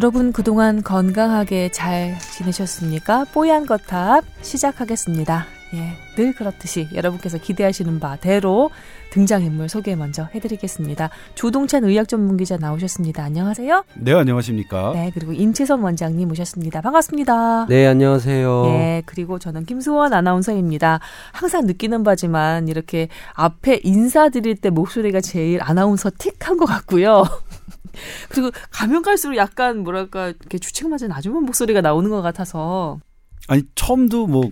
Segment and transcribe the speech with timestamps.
[0.00, 3.26] 여러분 그동안 건강하게 잘 지내셨습니까?
[3.34, 5.44] 뽀얀 거탑 시작하겠습니다.
[5.74, 8.70] 예, 늘 그렇듯이 여러분께서 기대하시는 바대로
[9.10, 11.10] 등장인물 소개 먼저 해드리겠습니다.
[11.34, 13.22] 조동찬 의학 전문 기자 나오셨습니다.
[13.22, 13.84] 안녕하세요.
[13.96, 14.92] 네, 안녕하십니까.
[14.94, 16.80] 네, 그리고 임채선 원장님 모셨습니다.
[16.80, 17.66] 반갑습니다.
[17.66, 18.64] 네, 안녕하세요.
[18.68, 21.00] 예, 그리고 저는 김수원 아나운서입니다.
[21.32, 27.24] 항상 느끼는 바지만 이렇게 앞에 인사드릴 때 목소리가 제일 아나운서 틱한 것 같고요.
[28.28, 33.00] 그리고 가면 갈수록 약간 뭐랄까 이렇게 주책맞은 아줌마 목소리가 나오는 것 같아서
[33.48, 34.50] 아니 처음도 뭐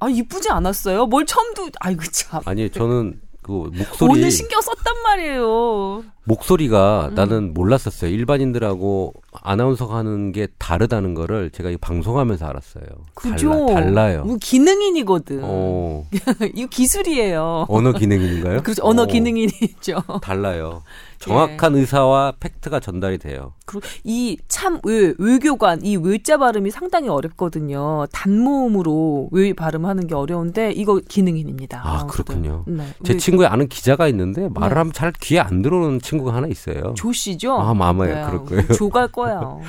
[0.00, 1.06] 아 이쁘지 않았어요?
[1.06, 6.04] 뭘 처음도 아이고 참 아니 저는 그 목소리 오늘 신경 썼단 말이에요.
[6.24, 7.14] 목소리가 음.
[7.14, 8.10] 나는 몰랐었어요.
[8.10, 12.84] 일반인들하고 아나운서가 하는 게 다르다는 거를 제가 이 방송하면서 알았어요.
[13.14, 13.66] 그죠?
[13.66, 14.24] 달라, 달라요.
[14.24, 15.40] 뭐 기능인이거든.
[15.42, 16.06] 어,
[16.54, 17.66] 이거 기술이에요.
[17.68, 18.62] 언어 기능인가요?
[18.62, 18.82] 그렇죠.
[18.86, 20.02] 언어 어, 기능인이죠.
[20.22, 20.82] 달라요.
[21.24, 23.54] 정확한 의사와 팩트가 전달이 돼요.
[23.64, 28.04] 그리고 이참 외교관 이 외자 발음이 상당히 어렵거든요.
[28.12, 31.80] 단모음으로 외 발음하는 게 어려운데 이거 기능인입니다.
[31.82, 32.06] 아.
[32.06, 32.64] 그렇군요.
[32.66, 32.84] 네.
[33.04, 34.78] 제 외- 친구의 아는 기자가 있는데 말을 네.
[34.80, 36.94] 하면 잘 귀에 안 들어오는 친구 가 하나 있어요.
[36.96, 37.54] 조 씨죠?
[37.54, 38.68] 아, 마마야, 그럴 거예요.
[38.74, 39.40] 조갈 거야.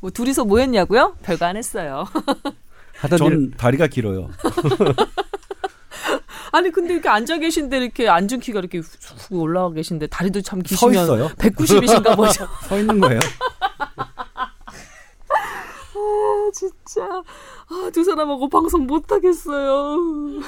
[0.00, 1.16] 뭐 둘이서 뭐 했냐고요?
[1.22, 2.04] 별거 안 했어요.
[2.98, 4.28] 하던 일전 다리가 길어요.
[6.52, 10.94] 아니 근데 이렇게 앉아 계신데 이렇게 앉은 키가 이렇게 훅 올라가 계신데 다리도 참서 기시면
[11.02, 11.28] 있어요.
[11.30, 12.46] 190이신가 보죠.
[12.62, 13.18] 서 있는 거예요.
[15.96, 17.22] 아, 진짜
[17.68, 20.42] 아, 두 사람하고 방송 못 하겠어요.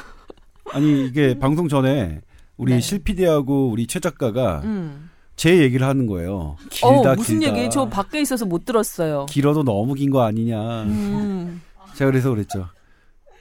[0.73, 2.21] 아니 이게 방송 전에
[2.57, 2.81] 우리 네.
[2.81, 5.11] 실피디하고 우리 최 작가가 음.
[5.37, 6.35] 제 얘기를 하는 거예요.
[6.37, 7.57] 어, 길다 무슨 길다.
[7.59, 7.71] 얘기?
[7.71, 9.27] 저 밖에 있어서 못 들었어요.
[9.29, 10.83] 길어도 너무 긴 거 아니냐.
[10.84, 11.61] 음.
[11.95, 12.69] 제가 그래서 그랬죠.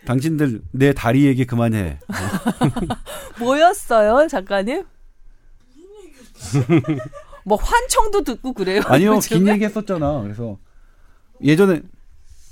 [0.05, 1.99] 당신들 내 다리 얘기 그만해.
[3.39, 4.83] 뭐였어요, 작가님?
[7.45, 8.81] 뭐 환청도 듣고 그래요.
[8.85, 9.19] 아니요?
[9.19, 10.21] 긴 얘기 했었잖아.
[10.21, 10.57] 그래서
[11.43, 11.81] 예전에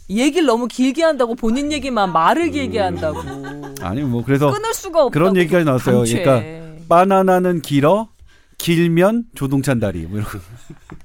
[0.10, 2.86] 얘기를 너무 길게 한다고 본인 얘기만 말을 길게 음.
[2.86, 3.20] 한다고.
[3.84, 5.12] 아니 뭐 그래서 끊을 수가 없다고.
[5.12, 5.98] 그런 얘기까지 나왔어요.
[5.98, 6.24] 강추해.
[6.24, 8.08] 그러니까 바나나는 길어
[8.58, 10.40] 길면 조동찬 다리 뭐 이런 거.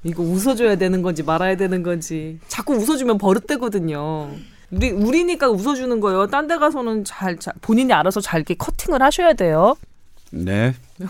[0.05, 4.31] 이거 웃어줘야 되는 건지 말아야 되는 건지 자꾸 웃어주면 버릇되거든요.
[4.71, 6.27] 우리 우리니까 웃어주는 거예요.
[6.27, 9.77] 딴 데 가서는 잘, 잘 본인이 알아서 잘 이렇게 커팅을 하셔야 돼요.
[10.31, 10.75] 네.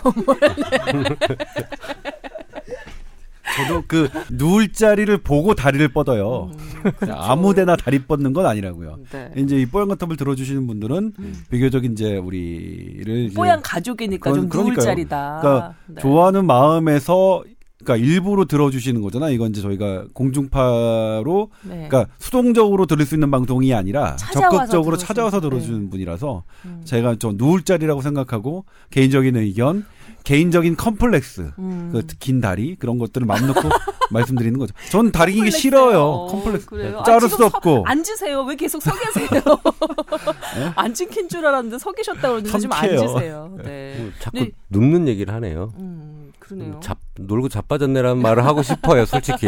[3.57, 6.51] 저도 그 누울 자리를 보고 다리를 뻗어요.
[7.11, 8.99] 아무데나 다리 뻗는 건 아니라고요.
[9.13, 9.31] 네.
[9.37, 11.13] 이제 이 뽀얀 거탑을 들어주시는 분들은
[11.51, 14.85] 비교적 이제 우리를 이제 뽀얀 가족이니까 좀 누울 그러니까요.
[14.85, 15.39] 자리다.
[15.41, 16.01] 그러니까 네.
[16.03, 17.43] 좋아하는 마음에서
[17.85, 19.31] 그러니까 일부러 들어주시는 거잖아.
[19.31, 21.87] 이건 이제 저희가 공중파로 네.
[21.89, 25.49] 그러니까 수동적으로 들을 수 있는 방송이 아니라 찾아와서 적극적으로 들어주는- 찾아와서 네.
[25.49, 26.81] 들어주는 분이라서 음.
[26.85, 29.87] 제가 좀 누울 자리라고 생각하고 개인적인 의견,
[30.29, 31.91] 개인적인 컴플렉스, 음.
[31.91, 33.61] 그긴 다리 그런 것들을 마음 놓고
[34.11, 34.75] 말씀드리는 거죠.
[34.91, 35.61] 전 다리 긴게 컴플렉스예요.
[35.61, 36.27] 싫어요.
[36.31, 37.03] 컴플렉스 그래요?
[37.07, 37.85] 자를 아, 수 없고.
[37.87, 38.43] 앉으세요.
[38.43, 39.41] 왜 계속 서 계세요?
[40.77, 42.71] 앉은 킨줄 알았는데 서 계셨다고 그러는데 좀.
[42.71, 43.57] 앉으세요.
[43.65, 43.97] 네.
[44.01, 44.51] 음, 자꾸 네.
[44.69, 45.73] 눕는 얘기를 하네요.
[45.79, 46.79] 음, 그러네요.
[46.83, 49.47] 잡, 놀고 자빠졌네라는 말을 하고 싶어요, 솔직히.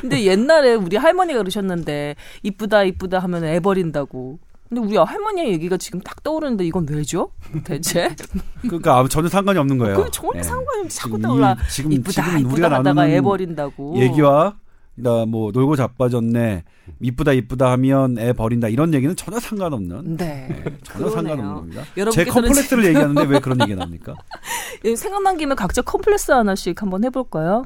[0.00, 4.38] 근데 옛날에 우리 할머니가 그러셨는데 이쁘다 이쁘다 하면 애 버린다고.
[4.68, 7.30] 근데 우리 할머니의 얘기가 지금 딱 떠오르는데 이건 왜죠?
[7.64, 8.14] 대체?
[8.62, 9.96] 그러니까 아무 전혀 상관이 없는 거예요.
[10.02, 10.42] 그 전혀 예.
[10.42, 11.52] 상관이 없이 자꾸 떠올라.
[11.52, 13.96] 이- 지금 이쁘다 지금 이쁘다 우리가 하다가 애 나누는 버린다고.
[13.98, 14.56] 얘기와
[14.98, 16.64] 나뭐 놀고 자빠졌네,
[17.00, 20.48] 이쁘다 이쁘다 하면 애 버린다 이런 얘기는 전혀 상관없는 네.
[20.50, 21.36] 예, 전혀 그러네요.
[21.36, 21.82] 상관없는 겁니다.
[22.12, 24.14] 제 컴플렉스를 얘기하는데 왜 그런 얘기가 나옵니까?
[24.84, 27.64] 예, 생각난 김에 각자 컴플렉스 하나씩 한번 해볼까요?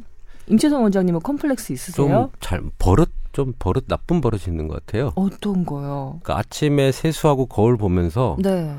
[0.48, 2.08] 임채선 원장님은 컴플렉스 있으세요?
[2.08, 5.12] 좀 잘, 버릇, 좀 버릇, 나쁜 버릇이 있는 것 같아요.
[5.14, 6.20] 어떤 거요?
[6.22, 8.74] 그러니까 아침에 세수하고 거울 보면서 네.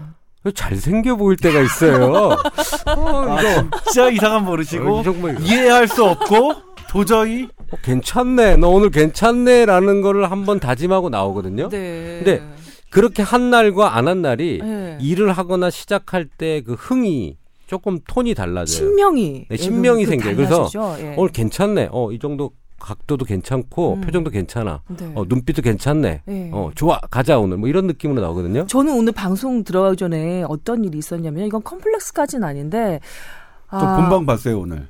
[0.56, 2.36] 잘생겨 보일 때가 있어요.
[2.98, 3.70] 어, 아, 이거.
[3.86, 6.54] 진짜 이상한 버릇이고 어, 정말 이해할 수 없고
[6.90, 8.58] 도저히 어, 괜찮네.
[8.58, 11.70] 너 오늘 괜찮네라는 거를 한번 다짐하고 나오거든요.
[11.70, 12.22] 네.
[12.24, 12.42] 근데
[12.90, 14.98] 그렇게 한 날과 안 한 날이 네.
[15.00, 17.38] 일을 하거나 시작할 때 그 흥이
[17.68, 18.66] 조금 톤이 달라져요.
[18.66, 20.36] 신명이 네, 신명이 그 생겨요.
[20.36, 20.68] 그래서?
[21.00, 21.14] 예.
[21.18, 21.88] 오늘 괜찮네.
[21.92, 24.02] 어, 이 정도 각도도 괜찮고 음.
[24.02, 24.82] 표정도 괜찮아.
[24.88, 25.12] 네.
[25.16, 26.22] 어, 눈빛도 괜찮네.
[26.26, 26.50] 네.
[26.54, 27.00] 어, 좋아.
[27.10, 27.58] 가자 오늘.
[27.58, 28.66] 뭐 이런 느낌으로 나오거든요.
[28.68, 33.00] 저는 오늘 방송 들어가기 전에 어떤 일이 있었냐면 이건 컴플렉스까지는 아닌데
[33.72, 34.88] 또 본방 봤어요 오늘.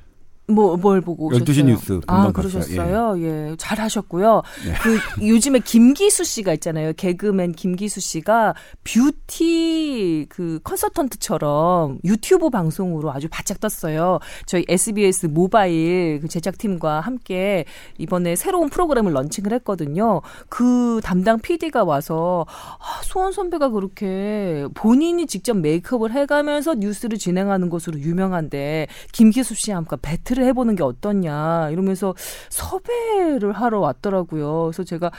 [0.52, 1.66] 뭐, 뭘 보고 12시 오셨어요?
[1.66, 2.32] 뉴스 아.
[2.32, 3.14] 그러셨어요?
[3.18, 3.54] 예.
[3.58, 4.42] 잘 하셨고요.
[4.66, 4.74] 네.
[4.82, 6.92] 그, 요즘에 김기수 씨가 있잖아요.
[6.94, 8.54] 개그맨 김기수 씨가
[8.84, 14.18] 뷰티 그 컨설턴트처럼 유튜브 방송으로 아주 바짝 떴어요.
[14.46, 17.64] 저희 SBS 모바일 그 제작팀과 함께
[17.98, 20.20] 이번에 새로운 프로그램을 런칭을 했거든요.
[20.48, 27.98] 그 담당 PD가 와서 아, 소원 선배가 그렇게 본인이 직접 메이크업을 해가면서 뉴스를 진행하는 것으로
[27.98, 32.14] 유명한데 김기수 씨와 함께 배틀을 테스트를 해보는 게 어떻냐 이러면서
[32.50, 34.64] 섭외를 하러 왔더라고요.
[34.64, 35.10] 그래서 제가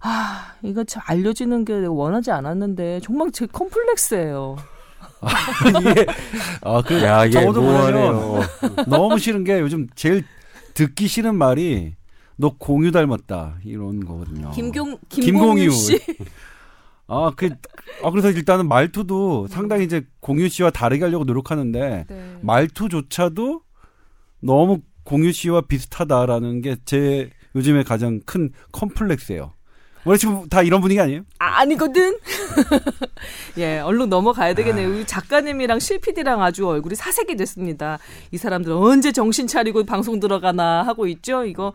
[0.00, 4.56] 아 이거 참 알려지는 게 내가 원하지 않았는데 정말 제 컴플렉스예요.
[5.80, 6.06] 이게
[6.62, 8.40] 아, 그 야, 이게 저도 보면 뭐하네요.
[8.86, 10.24] 너무 싫은 게 요즘 제일
[10.74, 11.94] 듣기 싫은 말이
[12.36, 14.50] 너 공유 닮았다 이런 거거든요.
[14.50, 14.98] 김경.
[15.08, 15.98] 김공유 씨.
[17.08, 17.50] 아, 그,
[18.02, 22.38] 아, 그래서 일단은 말투도 상당히 이제 공유 씨와 다르게 하려고 노력하는데, 네.
[22.40, 23.62] 말투조차도
[24.40, 29.52] 너무 공유 씨와 비슷하다라는 게 제 요즘에 가장 큰 컴플렉스예요.
[30.04, 31.22] 원래 지금 다 이런 분위기 아니에요?
[31.38, 32.16] 아, 아니거든.
[33.58, 34.88] 예, 얼른 넘어가야 되겠네요.
[34.90, 37.98] 우리 작가님이랑 실피디랑 아주 얼굴이 사색이 됐습니다.
[38.30, 41.44] 이 사람들 언제 정신 차리고 방송 들어가나 하고 있죠.
[41.44, 41.72] 이거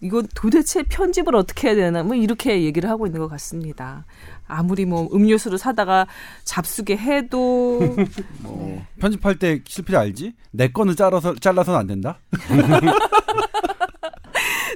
[0.00, 4.04] 이거 도대체 편집을 어떻게 해야 되나 뭐 이렇게 얘기를 하고 있는 것 같습니다.
[4.46, 6.06] 아무리 뭐 음료수를 사다가
[6.44, 7.80] 잡수게 해도
[8.42, 10.34] 뭐, 편집할 때 실필 알지?
[10.50, 12.18] 내 거는 잘라서, 잘라서는 안 된다?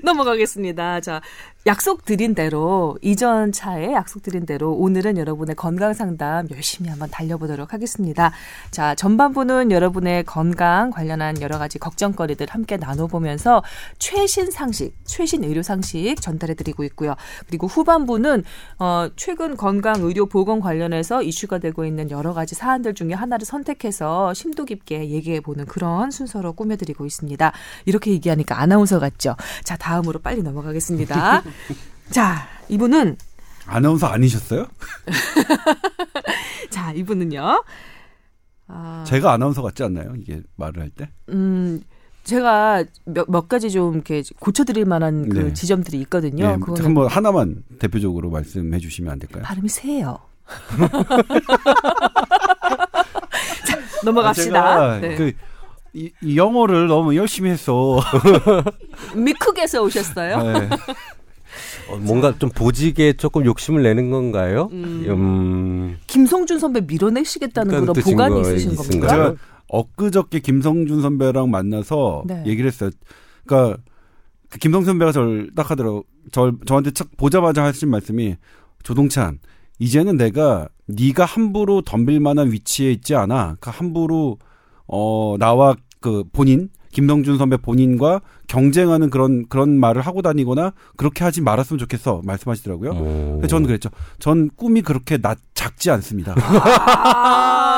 [0.04, 1.00] 넘어가겠습니다.
[1.00, 1.20] 자,
[1.66, 7.74] 약속 드린 대로 이전 차에 약속 드린 대로 오늘은 여러분의 건강 상담 열심히 한번 달려보도록
[7.74, 8.32] 하겠습니다.
[8.70, 13.62] 자, 전반부는 여러분의 건강 관련한 여러 가지 걱정거리들 함께 나눠보면서
[13.98, 17.14] 최신 상식, 최신 의료 상식 전달해 드리고 있고요.
[17.46, 18.42] 그리고 후반부는
[18.78, 24.32] 어, 최근 건강 의료 보건 관련해서 이슈가 되고 있는 여러 가지 사안들 중에 하나를 선택해서
[24.32, 27.52] 심도 깊게 얘기해 보는 그런 순서로 꾸며드리고 있습니다.
[27.84, 29.36] 이렇게 얘기하니까 아나운서 같죠?
[29.62, 31.42] 자, 다 음으로 빨리 넘어가겠습니다.
[32.10, 33.16] 자, 이분은
[33.66, 34.66] 아나운서 아니셨어요?
[36.70, 37.64] 자, 이분은요.
[38.68, 40.14] 아, 제가 아나운서 같지 않나요?
[40.16, 41.10] 이게 말을 할 때?
[41.30, 41.80] 음,
[42.24, 45.52] 제가 몇, 몇 가지 좀 이렇게 고쳐드릴 만한 그 네.
[45.52, 46.48] 지점들이 있거든요.
[46.48, 49.42] 네, 그거는 한번 하나만 대표적으로 말씀해 주시면 안 될까요?
[49.42, 50.18] 발음이 세요.
[53.66, 54.62] 자, 넘어갑시다.
[54.62, 55.16] 아, 네.
[55.16, 55.32] 그
[55.92, 58.00] 이, 이 영어를 너무 열심히 했어.
[59.16, 60.42] 미쿡에서 오셨어요?
[60.42, 60.68] 네.
[61.88, 64.68] 어, 뭔가 좀 보직에 조금 욕심을 내는 건가요?
[64.72, 65.04] 음.
[65.08, 69.08] 음, 김성준 선배 밀어내시겠다는 그런 뜻인 보관이 거 있으신 겁니까?
[69.08, 69.34] 제가
[69.68, 72.42] 엊그저께 김성준 선배랑 만나서 네.
[72.46, 72.90] 얘기를 했어요.
[73.46, 73.78] 그러니까
[74.48, 76.04] 그 김성준 선배가 저를 딱 하더라고.
[76.32, 78.36] 저 저한테 chắc 보자마자 하신 말씀이
[78.82, 79.38] 조동찬
[79.78, 83.56] 이제는 내가 네가 함부로 덤빌 만한 위치에 있지 않아.
[83.60, 84.38] 그 함부로
[84.92, 91.40] 어 나와 그 본인 김성준 선배 본인과 경쟁하는 그런 그런 말을 하고 다니거나 그렇게 하지
[91.40, 92.94] 말았으면 좋겠어 말씀하시더라고요.
[92.94, 93.32] 뭐.
[93.34, 93.90] 근데 저는 그랬죠.
[94.18, 96.34] 전 꿈이 그렇게 낮 작지 않습니다.
[96.36, 97.70] 아,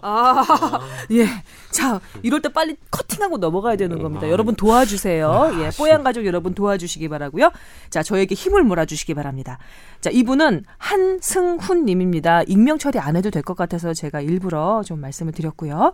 [0.02, 0.80] 아,
[1.10, 1.26] 예.
[1.70, 4.28] 자, 이럴 때 빨리 커팅하고 넘어가야 되는 겁니다.
[4.30, 5.50] 여러분 도와주세요.
[5.60, 7.50] 예, 뽀얀 가족 여러분 도와주시기 바라고요.
[7.90, 9.58] 자, 저에게 힘을 몰아주시기 바랍니다.
[10.00, 12.42] 자, 이분은 한승훈 님입니다.
[12.44, 15.92] 익명 처리 안 해도 될 것 같아서 제가 일부러 좀 말씀을 드렸고요.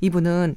[0.00, 0.56] 이분은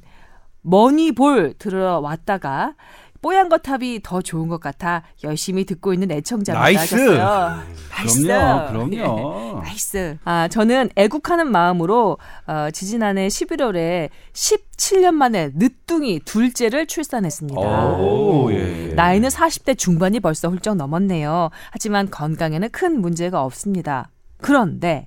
[0.62, 2.74] 머니볼 들어왔다가
[3.22, 6.60] 뽀얀 거탑이 더 좋은 것 같아 열심히 듣고 있는 애청자입니다.
[6.60, 6.94] nice.
[6.94, 7.62] 하셨어요.
[7.90, 8.22] nice.
[8.22, 8.96] 그럼요, 예.
[8.98, 9.60] 그럼요.
[9.62, 10.18] nice.
[10.24, 17.60] 아, 저는 애국하는 마음으로 어, 지지난해 11월에 17년 만에 늦둥이 둘째를 출산했습니다.
[17.60, 18.92] 오, 예.
[18.96, 21.50] 나이는 40대 중반이 벌써 훌쩍 넘었네요.
[21.70, 24.10] 하지만 건강에는 큰 문제가 없습니다.
[24.38, 25.06] 그런데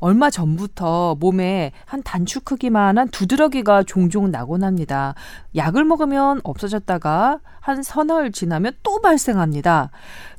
[0.00, 5.14] 얼마 전부터 몸에 한 단추 크기만한 두드러기가 종종 나곤 합니다.
[5.56, 9.90] 약을 먹으면 없어졌다가 한 서너흘 지나면 또 발생합니다.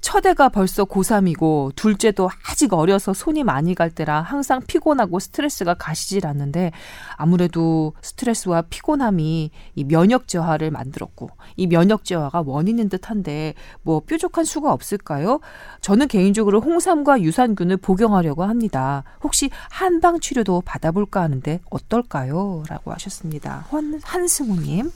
[0.01, 6.71] 첫애가 벌써 고3이고 둘째도 아직 어려서 손이 많이 갈 때라 항상 피곤하고 스트레스가 가시질 않는데
[7.17, 14.71] 아무래도 스트레스와 피곤함이 이 면역 저하를 만들었고 이 면역 저하가 원인인 듯한데 뭐 뾰족한 수가
[14.73, 15.39] 없을까요?
[15.81, 19.03] 저는 개인적으로 홍삼과 유산균을 복용하려고 합니다.
[19.21, 22.63] 혹시 한방 치료도 받아볼까 하는데 어떨까요?
[22.67, 23.65] 라고 하셨습니다.
[23.69, 24.91] 한, 한승우님.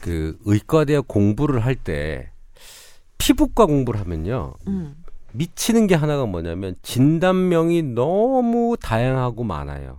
[0.00, 2.30] 그 의과대학 공부를 할 때
[3.18, 4.54] 피부과 공부를 하면요.
[4.68, 4.94] 음.
[5.32, 9.98] 미치는 게 하나가 뭐냐면 진단명이 너무 다양하고 많아요.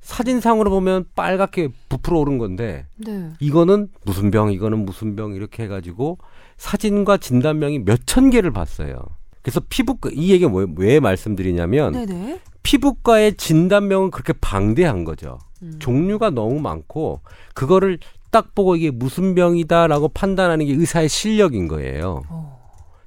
[0.00, 3.30] 사진상으로 보면 빨갛게 부풀어 오른 건데 네.
[3.40, 6.18] 이거는 무슨 병, 이거는 무슨 병 이렇게 해가지고
[6.58, 8.98] 사진과 진단명이 몇 천 개를 봤어요.
[9.42, 12.40] 그래서 피부과 이 얘기 왜, 왜 말씀드리냐면 네네.
[12.64, 15.38] 피부과의 진단명은 그렇게 방대한 거죠.
[15.62, 15.76] 음.
[15.78, 17.20] 종류가 너무 많고
[17.54, 17.98] 그거를
[18.32, 22.22] 딱 보고 이게 무슨 병이다라고 판단하는 게 의사의 실력인 거예요.
[22.28, 22.60] 어,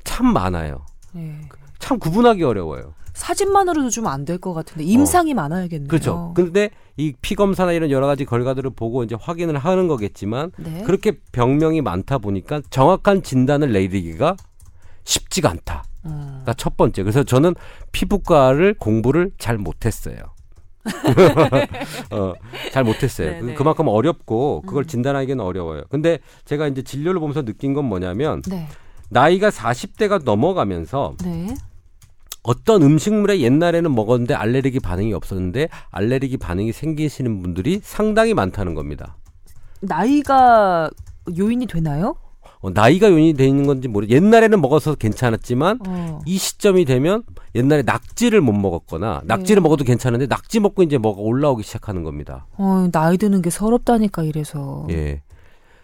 [0.05, 0.85] 참 많아요.
[1.11, 1.41] 네.
[1.79, 2.93] 참 구분하기 어려워요.
[3.13, 5.87] 사진만으로도 좀 안 될 것 같은데 임상이 많아야겠네요.
[5.87, 6.33] 그렇죠.
[6.35, 10.83] 근데 이 피 검사나 이런 여러 가지 결과들을 보고 이제 확인을 하는 거겠지만 네.
[10.83, 14.37] 그렇게 병명이 많다 보니까 정확한 진단을 내리기가
[15.03, 15.83] 쉽지가 않다.
[16.07, 16.43] 음.
[16.45, 17.03] 가첫 번째.
[17.03, 17.55] 그래서 저는
[17.91, 20.17] 피부과를 공부를 잘 못했어요.
[22.11, 22.33] 어,
[22.71, 23.31] 잘 못했어요.
[23.31, 23.53] 네, 네.
[23.53, 24.87] 그만큼 어렵고 그걸 음.
[24.87, 25.83] 진단하기는 어려워요.
[25.89, 28.67] 근데 제가 이제 진료를 보면서 느낀 건 뭐냐면 네.
[29.09, 31.53] 나이가 40대가 넘어가면서 네.
[32.43, 39.17] 어떤 음식물에 옛날에는 먹었는데 알레르기 반응이 없었는데 알레르기 반응이 생기시는 분들이 상당히 많다는 겁니다.
[39.81, 40.89] 나이가
[41.37, 42.15] 요인이 되나요?
[42.59, 44.07] 어, 나이가 요인이 되는 건지 모르.
[44.07, 46.19] 옛날에는 먹어서 괜찮았지만 어.
[46.25, 47.23] 이 시점이 되면
[47.55, 49.63] 옛날에 낙지를 못 먹었거나 낙지를 네.
[49.63, 52.47] 먹어도 괜찮은데 낙지 먹고 이제 뭐가 올라오기 시작하는 겁니다.
[52.57, 54.87] 어, 나이 드는 게 서럽다니까 이래서.
[54.89, 55.21] 예.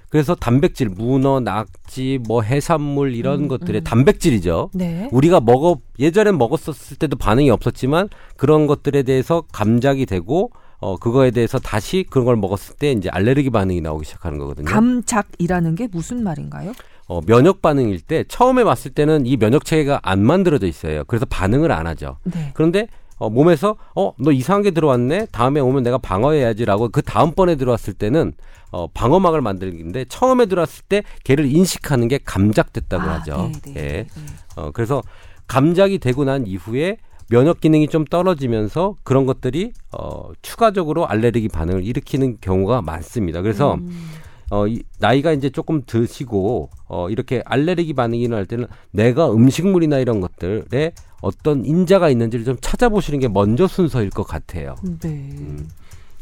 [0.09, 3.83] 그래서 단백질, 문어, 낙지, 뭐 해산물 이런 음, 것들의 음.
[3.83, 4.69] 단백질이죠.
[4.75, 5.09] 네.
[5.11, 10.51] 우리가 먹어 예전엔 먹었었을 때도 반응이 없었지만 그런 것들에 대해서 감작이 되고
[10.83, 14.65] 어 그거에 대해서 다시 그런 걸 먹었을 때 이제 알레르기 반응이 나오기 시작하는 거거든요.
[14.65, 16.73] 감작이라는 게 무슨 말인가요?
[17.07, 21.03] 어 면역 반응일 때 처음에 봤을 때는 이 면역 체계가 안 만들어져 있어요.
[21.05, 22.17] 그래서 반응을 안 하죠.
[22.25, 22.51] 네.
[22.53, 22.87] 그런데
[23.17, 28.33] 어, 몸에서 어 너 이상한 게 들어왔네 다음에 오면 내가 방어해야지라고 그 다음번에 들어왔을 때는
[28.71, 33.51] 어 방어막을 만들기인데 처음에 들어왔을 때 걔를 인식하는 게 감작됐다고 아, 하죠.
[33.63, 33.81] 네, 네, 예.
[33.81, 34.07] 네.
[34.57, 35.01] 어 그래서
[35.47, 36.97] 감작이 되고 난 이후에
[37.33, 43.41] 면역 기능이 좀 떨어지면서 그런 것들이 어 추가적으로 알레르기 반응을 일으키는 경우가 많습니다.
[43.41, 43.89] 그래서 음.
[44.51, 50.21] 어, 이, 나이가 이제 조금 드시고, 어, 이렇게 알레르기 반응이 일어날 때는 내가 음식물이나 이런
[50.21, 54.75] 것들에 어떤 인자가 있는지를 좀 찾아보시는 게 먼저 순서일 것 같아요.
[54.99, 55.09] 네.
[55.09, 55.67] 음.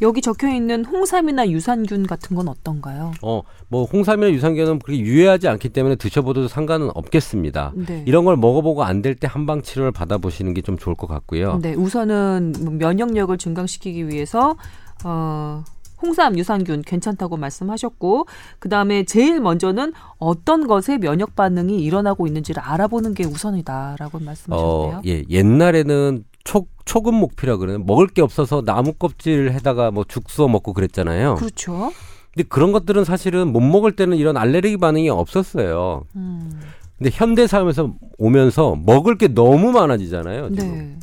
[0.02, 3.12] 여기 적혀 있는 홍삼이나 유산균 같은 건 어떤가요?
[3.22, 7.74] 어, 뭐, 홍삼이나 유산균은 그렇게 유해하지 않기 때문에 드셔보도 상관은 없겠습니다.
[7.76, 8.04] 네.
[8.08, 11.60] 이런 걸 먹어보고 안 될 때 한방 치료를 받아보시는 게 좀 좋을 것 같고요.
[11.62, 14.56] 네, 우선은 뭐 면역력을 증강시키기 위해서
[15.04, 15.64] 어
[16.04, 18.26] 홍삼, 유산균 괜찮다고 말씀하셨고
[18.60, 24.96] 그다음에 제일 먼저는 어떤 것에 면역 반응이 일어나고 있는지를 알아보는 게 우선이다라고 말씀하셨네요.
[24.98, 30.30] 어, 예, 옛날에는 초, 초급 목피라 그러는 먹을 게 없어서 나무 껍질 해다가 뭐 죽
[30.30, 31.36] 써 먹고 그랬잖아요.
[31.36, 31.92] 그렇죠.
[32.34, 36.06] 근데 그런 것들은 사실은 못 먹을 때는 이런 알레르기 반응이 없었어요.
[36.16, 36.62] 음.
[36.98, 40.50] 근데 현대 삶에서 오면서 먹을 게 너무 많아지잖아요.
[40.56, 40.70] 지금.
[40.72, 41.00] 네.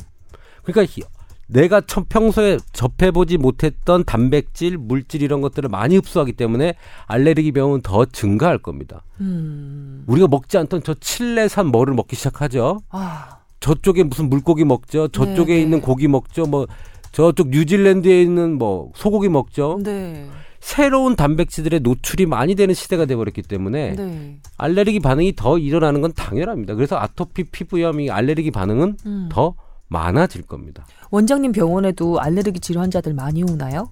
[0.63, 1.03] 그러니까 히-
[1.51, 6.75] 내가 첫 평소에 접해보지 못했던 단백질, 물질 이런 것들을 많이 흡수하기 때문에
[7.07, 9.01] 알레르기 병은 더 증가할 겁니다.
[9.19, 10.03] 음.
[10.07, 12.81] 우리가 먹지 않던 저 칠레산 뭐를 먹기 시작하죠.
[12.89, 15.09] 아, 저쪽에 무슨 물고기 먹죠.
[15.09, 15.61] 저쪽에 네, 네.
[15.61, 16.43] 있는 고기 먹죠.
[16.45, 16.67] 뭐
[17.11, 19.79] 저쪽 뉴질랜드에 있는 뭐 소고기 먹죠.
[19.83, 20.27] 네.
[20.59, 24.39] 새로운 단백질들의 노출이 많이 되는 시대가 돼버렸기 때문에 네.
[24.57, 26.75] 알레르기 반응이 더 일어나는 건 당연합니다.
[26.75, 29.29] 그래서 아토피 피부염이 알레르기 반응은 음.
[29.31, 29.55] 더
[29.87, 30.85] 많아질 겁니다.
[31.11, 33.89] 원장님 병원에도 알레르기 질환자들 많이 오나요?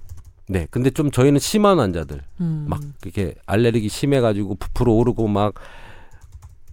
[0.50, 0.68] 네.
[0.70, 2.66] 근데 좀 저희는 심한 환자들 음.
[2.70, 5.56] 막 이렇게 알레르기 심해가지고 부풀어 오르고 막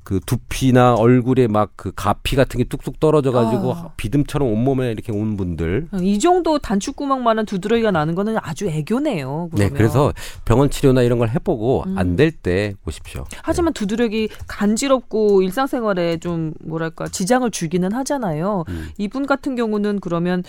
[0.05, 3.93] 그 두피나 얼굴에 막 그 가피 같은 게 뚝뚝 떨어져가지고 아.
[3.97, 5.89] 비듬처럼 온몸에 이렇게 온 분들.
[6.01, 9.49] 이 정도 단축구멍만한 두드러기가 나는 거는 아주 애교네요.
[9.53, 9.77] 네, 그러면.
[9.77, 10.13] 그래서
[10.45, 11.99] 병원 치료나 이런 걸 해보고 음.
[11.99, 13.25] 안될 때 오십시오.
[13.43, 18.65] 하지만 두드러기 간지럽고 일상생활에 좀 뭐랄까 지장을 주기는 하잖아요.
[18.69, 18.89] 음.
[18.97, 20.43] 이분 같은 경우는 그러면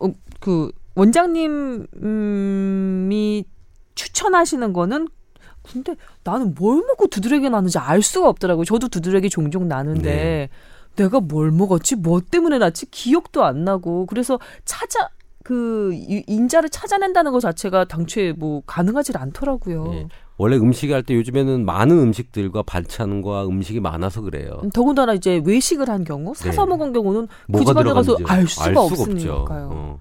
[0.00, 1.88] 어, 그 원장님이
[3.94, 5.08] 추천하시는 거는
[5.62, 8.64] 근데 나는 뭘 먹고 두드러기 나는지 알 수가 없더라고요.
[8.64, 10.48] 저도 두드러기 종종 나는데 네.
[10.96, 11.96] 내가 뭘 먹었지?
[11.96, 12.90] 뭐 때문에 났지?
[12.90, 15.08] 기억도 안 나고 그래서 찾아
[15.44, 19.90] 그 이- 인자를 찾아낸다는 것 자체가 당초에 뭐 가능하지 않더라고요.
[19.94, 20.08] 예.
[20.36, 24.62] 원래 음식 할 때 요즘에는 많은 음식들과 반찬과 음식이 많아서 그래요.
[24.72, 26.68] 더군다나 이제 외식을 한 경우 사서 네.
[26.70, 30.00] 먹은 경우는 그 집안에 가서 알 수가 알 수가 없으니까요.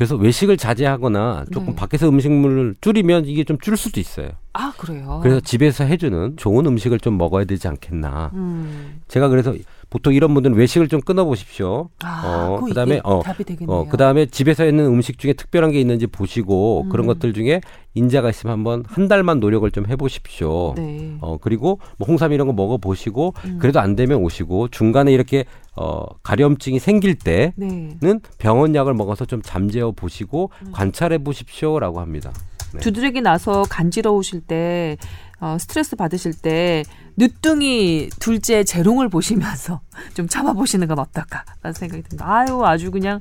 [0.00, 0.02] 어.
[0.06, 1.74] 그래서 외식을 자제하거나 조금 네.
[1.76, 4.30] 밖에서 음식물을 줄이면 이게 좀 줄 수도 있어요.
[4.54, 5.20] 아 그래요.
[5.22, 8.30] 그래서 집에서 해주는 좋은 음식을 좀 먹어야 되지 않겠나.
[8.32, 9.00] 음.
[9.08, 9.54] 제가 그래서
[9.90, 11.90] 보통 이런 분들은 외식을 좀 끊어보십시오.
[12.04, 13.22] 아, 어, 그다음에, 어.
[13.66, 17.08] 어, 그 다음에 집에서 있는 음식 중에 특별한 게 있는지 보시고 그런 음.
[17.08, 17.60] 것들 중에
[17.94, 20.74] 인자가 있으면 한번 한 달만 노력을 좀 해보십시오.
[20.76, 21.16] 네.
[21.20, 23.58] 어, 그리고 뭐 홍삼 이런 거 먹어보시고 음.
[23.60, 25.44] 그래도 안 되면 오시고 중간에 이렇게
[25.76, 28.18] 어, 가려움증이 생길 때는 네.
[28.38, 30.72] 병원 약을 먹어서 좀 잠재워 보시고 음.
[30.72, 32.32] 관찰해 보십시오라고 합니다.
[32.72, 32.78] 네.
[32.78, 34.96] 두드러기 나서 간지러우실 때
[35.40, 36.84] 어, 스트레스 받으실 때
[37.16, 39.80] 늦둥이 둘째 재롱을 보시면서
[40.14, 42.26] 좀 참아보시는 건 어떨까라는 생각이 듭니다.
[42.26, 43.20] 아유 아주 그냥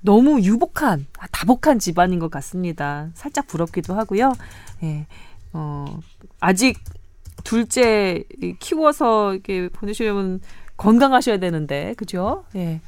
[0.00, 3.10] 너무 유복한 아, 다복한 집안인 것 같습니다.
[3.14, 4.32] 살짝 부럽기도 하고요.
[4.82, 5.06] 예,
[5.52, 6.00] 어,
[6.38, 6.78] 아직
[7.44, 8.24] 둘째
[8.60, 10.40] 키워서 이렇게 보내시려면
[10.76, 12.44] 건강하셔야 되는데 그죠?
[12.54, 12.80] 예.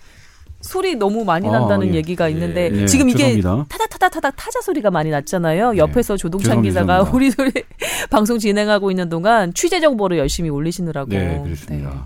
[0.63, 1.95] 소리 너무 많이 아, 난다는 예.
[1.95, 3.41] 얘기가 있는데 예, 지금 이게.
[3.41, 5.77] 타다 타다 타다 타자 소리가 많이 났잖아요.
[5.77, 6.81] 옆에서 조동찬 죄송합니다.
[7.03, 7.53] 기자가 우리 소리
[8.11, 11.11] 방송 진행하고 있는 동안 취재 정보를 열심히 올리시느라고.
[11.11, 11.91] 네, 그렇습니다.
[11.91, 11.97] 네.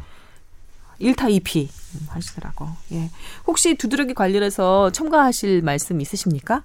[0.99, 1.69] 일타 2피
[2.09, 2.69] 하시더라고.
[2.93, 3.11] 예.
[3.47, 6.63] 혹시 두드러기 관련해서 첨가하실 말씀 있으십니까?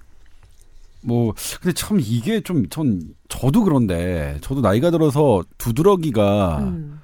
[1.04, 7.00] 뭐 근데 참 이게 좀 전 저도 그런데 저도 나이가 들어서 두드러기가 음.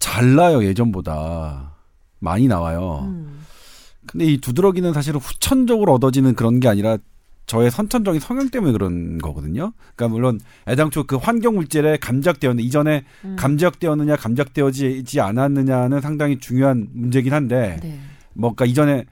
[0.00, 1.72] 잘 나요 예전보다
[2.18, 3.02] 많이 나와요.
[3.04, 3.45] 음.
[4.06, 6.98] 근데 이 두드러기는 사실은 후천적으로 얻어지는 그런 게 아니라
[7.46, 9.72] 저의 선천적인 성향 때문에 그런 거거든요.
[9.94, 13.36] 그러니까 물론 애당초 그 환경 물질에 감작되었는 이전에 음.
[13.38, 18.00] 감작되었느냐 감작되어지지 않았느냐는 상당히 중요한 문제긴 한데 네.
[18.34, 19.04] 뭐 그러니까 이전에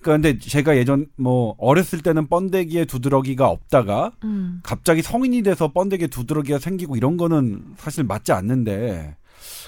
[0.00, 4.60] 그런데 제가 예전 뭐 어렸을 때는 번데기에 두드러기가 없다가 음.
[4.62, 9.16] 갑자기 성인이 돼서 번데기에 두드러기가 생기고 이런 거는 사실 맞지 않는데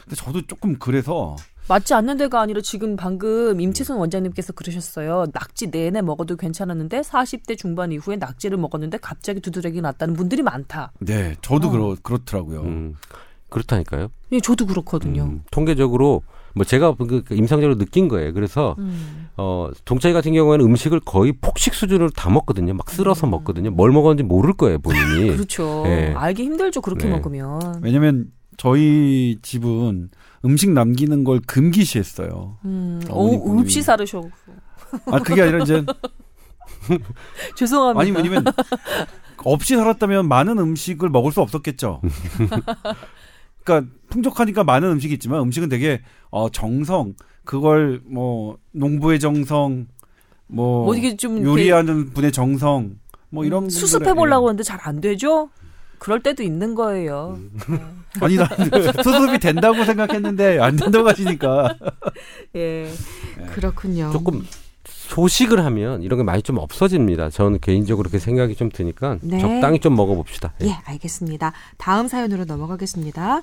[0.04, 1.36] 근데 저도 조금 그래서
[1.68, 5.26] 맞지 않는 데가 아니라 지금 방금 임채선 원장님께서 그러셨어요.
[5.32, 10.92] 낙지 내내 먹어도 괜찮았는데 40대 중반 이후에 낙지를 먹었는데 갑자기 두드러기 났다는 분들이 많다.
[11.00, 11.70] 네 저도 어.
[11.70, 12.60] 그렇 그렇더라고요.
[12.62, 12.94] 음,
[13.48, 14.08] 그렇다니까요.
[14.32, 15.24] 예, 저도 그렇거든요.
[15.24, 16.22] 음, 통계적으로
[16.54, 18.32] 뭐 제가 그, 그 임상적으로 느낀 거예요.
[18.32, 19.28] 그래서 음.
[19.36, 22.74] 어 동차이 같은 경우에는 음식을 거의 폭식 수준으로 다 먹거든요.
[22.74, 23.32] 막 쓸어서 음.
[23.32, 23.70] 먹거든요.
[23.72, 25.32] 뭘 먹었는지 모를 거예요, 본인이.
[25.36, 25.82] 그렇죠.
[25.84, 26.14] 네.
[26.14, 26.80] 알기 힘들죠.
[26.80, 27.10] 그렇게 네.
[27.10, 27.80] 먹으면.
[27.82, 30.10] 왜냐면 저희 집은
[30.44, 32.58] 음식 남기는 걸 금기시했어요.
[32.64, 33.60] 음, 어머니 어.
[33.60, 34.22] 없이 사르셔.
[35.06, 35.84] 아 그게 아니라 이제
[37.56, 38.00] 죄송합니다.
[38.00, 38.44] 아니 왜냐면
[39.44, 42.00] 없이 살았다면 많은 음식을 먹을 수 없었겠죠.
[43.64, 49.86] 그러니까 풍족하니까 많은 음식이 있지만 음식은 되게 어 정성 그걸 뭐 농부의 정성
[50.46, 52.98] 뭐 뭐 이게 좀 이렇게 요리하는 분의 정성
[53.30, 55.50] 뭐 이런 음, 수습해 보려고 하는데 잘 안 되죠?
[55.98, 57.38] 그럴 때도 있는 거예요.
[57.70, 57.80] 예.
[58.20, 58.48] 아니 나
[59.02, 61.76] 수습이 된다고 생각했는데 안 된다고 하시니까
[62.56, 62.90] 예.
[63.54, 64.10] 그렇군요.
[64.12, 64.46] 조금
[64.84, 67.30] 소식을 하면 이런 게 많이 좀 없어집니다.
[67.30, 69.38] 저는 개인적으로 그렇게 생각이 좀 드니까 네.
[69.38, 70.52] 적당히 좀 먹어봅시다.
[70.62, 70.66] 예.
[70.66, 71.52] 예, 알겠습니다.
[71.76, 73.42] 다음 사연으로 넘어가겠습니다.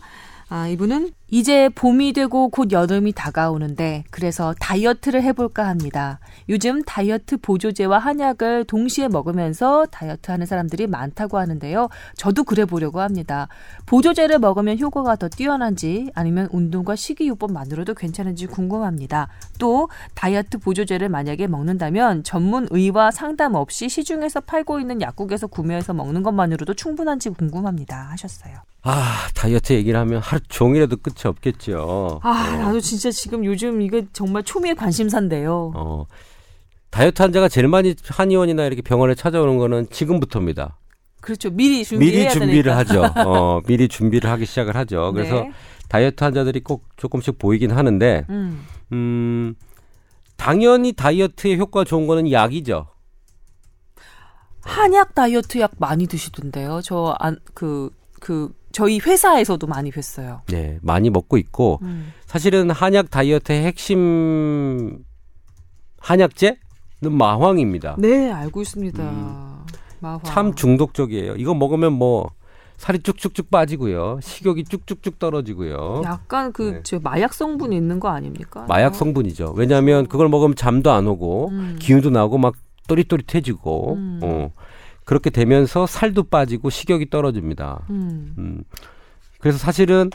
[0.49, 6.19] 아, 이분은 이제 봄이 되고 곧 여름이 다가오는데 그래서 다이어트를 해볼까 합니다.
[6.47, 11.89] 요즘 다이어트 보조제와 한약을 동시에 먹으면서 다이어트 하는 사람들이 많다고 하는데요.
[12.17, 13.47] 저도 그래 보려고 합니다.
[13.87, 19.29] 보조제를 먹으면 효과가 더 뛰어난지 아니면 운동과 식이요법만으로도 괜찮은지 궁금합니다.
[19.57, 26.21] 또 다이어트 보조제를 만약에 먹는다면 전문 의와 상담 없이 시중에서 팔고 있는 약국에서 구매해서 먹는
[26.21, 28.09] 것만으로도 충분한지 궁금합니다.
[28.11, 28.72] 하셨어요.
[28.83, 32.19] 아 다이어트 얘기를 하면 하루 종일해도 끝이 없겠죠.
[32.21, 35.71] 아, 나도 진짜 지금 요즘 이거 정말 초미의 관심사인데요.
[35.75, 36.05] 어,
[36.89, 40.77] 다이어트 환자가 제일 많이 한의원이나 이렇게 병원에 찾아오는 거는 지금부터입니다.
[41.21, 41.49] 그렇죠.
[41.49, 42.77] 미리 준비해야 미리 준비를 되니까.
[42.77, 43.13] 하죠.
[43.29, 45.13] 어, 미리 준비를 하기 시작을 하죠.
[45.13, 45.53] 그래서 네.
[45.87, 48.65] 다이어트 환자들이 꼭 조금씩 보이긴 하는데, 음.
[48.91, 49.55] 음,
[50.35, 52.87] 당연히 다이어트에 효과 좋은 거는 약이죠.
[54.61, 56.81] 한약 다이어트 약 많이 드시던데요.
[56.81, 60.41] 저 안 그 그 저희 회사에서도 많이 뵀어요.
[60.47, 62.11] 네, 많이 먹고 있고, 음.
[62.25, 65.03] 사실은 한약 다이어트의 핵심
[65.99, 66.57] 한약제는
[67.11, 67.95] 마황입니다.
[67.99, 69.01] 네, 알고 있습니다.
[69.01, 69.65] 음.
[69.99, 70.19] 마화.
[70.23, 71.35] 참 중독적이에요.
[71.37, 72.31] 이거 먹으면 뭐
[72.77, 74.19] 살이 쭉쭉쭉 빠지고요.
[74.21, 76.01] 식욕이 쭉쭉쭉 떨어지고요.
[76.03, 76.79] 약간 그 네.
[76.83, 78.65] 저 마약 성분이 있는 거 아닙니까?
[78.67, 79.53] 마약 성분이죠.
[79.55, 81.77] 왜냐하면 그걸 먹으면 잠도 안 오고 음.
[81.79, 82.55] 기운도 나고 막
[82.87, 84.19] 또릿또릿해지고 음.
[84.23, 84.51] 어.
[85.05, 87.85] 그렇게 되면서 살도 빠지고 식욕이 떨어집니다.
[87.89, 88.33] 음.
[88.37, 88.63] 음.
[89.39, 90.09] 그래서 사실은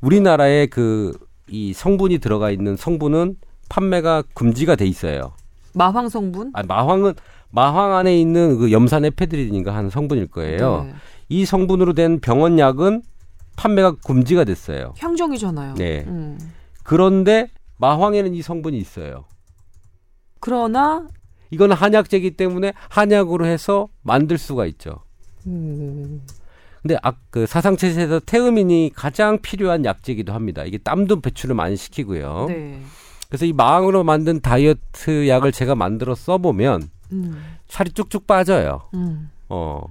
[0.00, 1.12] 우리나라에 그
[1.50, 3.36] 이 성분이 들어가 있는 성분은
[3.68, 5.32] 판매가 금지가 돼 있어요.
[5.74, 6.50] 마황 성분?
[6.54, 7.14] 아, 마황은
[7.50, 10.84] 마황 안에 있는 그 염산 에페드린인가 하는 성분일 거예요.
[10.84, 10.94] 네.
[11.28, 13.02] 이 성분으로 된 병원 약은
[13.56, 14.94] 판매가 금지가 됐어요.
[14.98, 15.74] 향정이잖아요.
[15.74, 16.04] 네.
[16.06, 16.38] 음.
[16.84, 17.48] 그런데
[17.78, 19.24] 마황에는 이 성분이 있어요.
[20.40, 21.06] 그러나
[21.50, 25.00] 이건 한약제이기 때문에 한약으로 해서 만들 수가 있죠.
[25.46, 26.22] 음.
[26.82, 30.64] 근데 아, 그 사상체에서 태음인이 가장 필요한 약제이기도 합니다.
[30.64, 32.46] 이게 땀도 배출을 많이 시키고요.
[32.48, 32.80] 네.
[33.28, 37.42] 그래서 이 마왕으로 만든 다이어트 약을 제가 만들어 써보면 음.
[37.66, 38.88] 살이 쭉쭉 빠져요.
[38.94, 39.30] 음.
[39.48, 39.82] 어.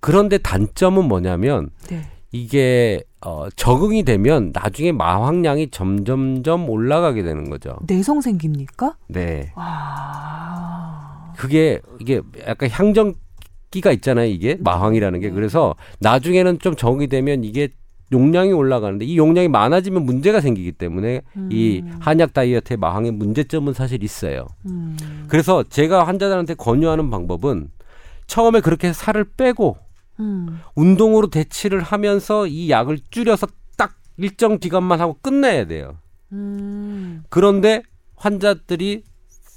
[0.00, 2.10] 그런데 단점은 뭐냐면 네.
[2.34, 7.76] 이게 어, 적응이 되면 나중에 마황량이 점점점 올라가게 되는 거죠.
[7.86, 8.96] 내성 생깁니까?
[9.06, 9.52] 네.
[9.54, 11.32] 아.
[11.36, 14.26] 그게 이게 약간 향정기가 있잖아요.
[14.26, 15.32] 이게 마황이라는 게 네.
[15.32, 17.68] 그래서 나중에는 좀 적응이 되면 이게
[18.10, 21.98] 용량이 올라가는데 이 용량이 많아지면 문제가 생기기 때문에 이 음.
[22.00, 24.48] 한약 다이어트의 마황의 문제점은 사실 있어요.
[24.66, 24.96] 음.
[25.28, 27.68] 그래서 제가 환자들한테 권유하는 방법은
[28.26, 29.83] 처음에 그렇게 살을 빼고
[30.20, 30.60] 음.
[30.74, 33.46] 운동으로 대치를 하면서 이 약을 줄여서
[33.76, 35.96] 딱 일정 기간만 하고 끝내야 돼요.
[36.32, 37.24] 음.
[37.28, 37.82] 그런데
[38.16, 39.02] 환자들이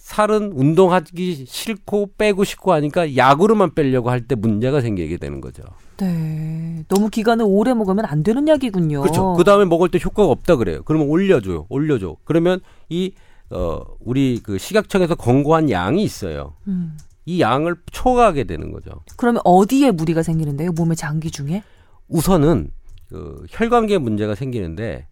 [0.07, 5.63] 살은 운동하기 싫고 빼고 싶고 하니까 약으로만 빼려고 할 때 문제가 생기게 되는 거죠.
[5.97, 6.83] 네.
[6.87, 9.01] 너무 기간을 오래 먹으면 안 되는 약이군요.
[9.01, 9.33] 그렇죠.
[9.33, 10.81] 그 다음에 먹을 때 효과가 없다 그래요.
[10.85, 11.65] 그러면 올려줘요.
[11.69, 12.15] 올려줘.
[12.23, 13.13] 그러면 이,
[13.49, 16.53] 어, 우리 그 식약청에서 권고한 양이 있어요.
[16.67, 16.97] 음.
[17.27, 19.01] 이 양을 초과하게 되는 거죠.
[19.17, 20.71] 그러면 어디에 무리가 생기는데요?
[20.71, 21.61] 몸의 장기 중에?
[22.07, 22.71] 우선은
[23.09, 25.07] 그 혈관계 문제가 생기는데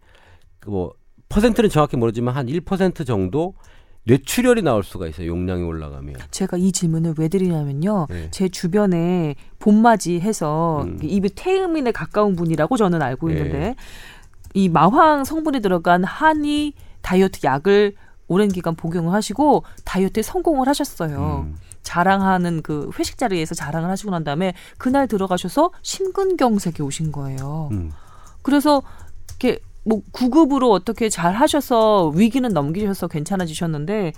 [0.60, 0.93] 그뭐
[1.28, 3.54] 퍼센트는 정확히 모르지만 한 1% 정도
[4.06, 5.28] 뇌출혈이 나올 수가 있어요.
[5.28, 6.15] 용량이 올라가면.
[6.32, 8.08] 제가 이 질문을 왜 드리냐면요.
[8.10, 8.30] 네.
[8.32, 10.99] 제 주변에 봄맞이 해서 음.
[11.01, 13.34] 입이 태음인에 가까운 분이라고 저는 알고 네.
[13.34, 13.75] 있는데
[14.54, 17.95] 이 마황 성분이 들어간 한이 다이어트 약을
[18.28, 21.45] 오랜 기간 복용을 하시고 다이어트에 성공을 하셨어요.
[21.47, 21.56] 음.
[21.86, 27.69] 자랑하는 그 회식 자리에서 자랑을 하시고 난 다음에 그날 들어가셔서 심근경색이 오신 거예요.
[27.71, 27.91] 음.
[28.41, 28.82] 그래서
[29.30, 34.13] 이렇게 뭐 구급으로 어떻게 잘 하셔서 위기는 넘기셔서 괜찮아지셨는데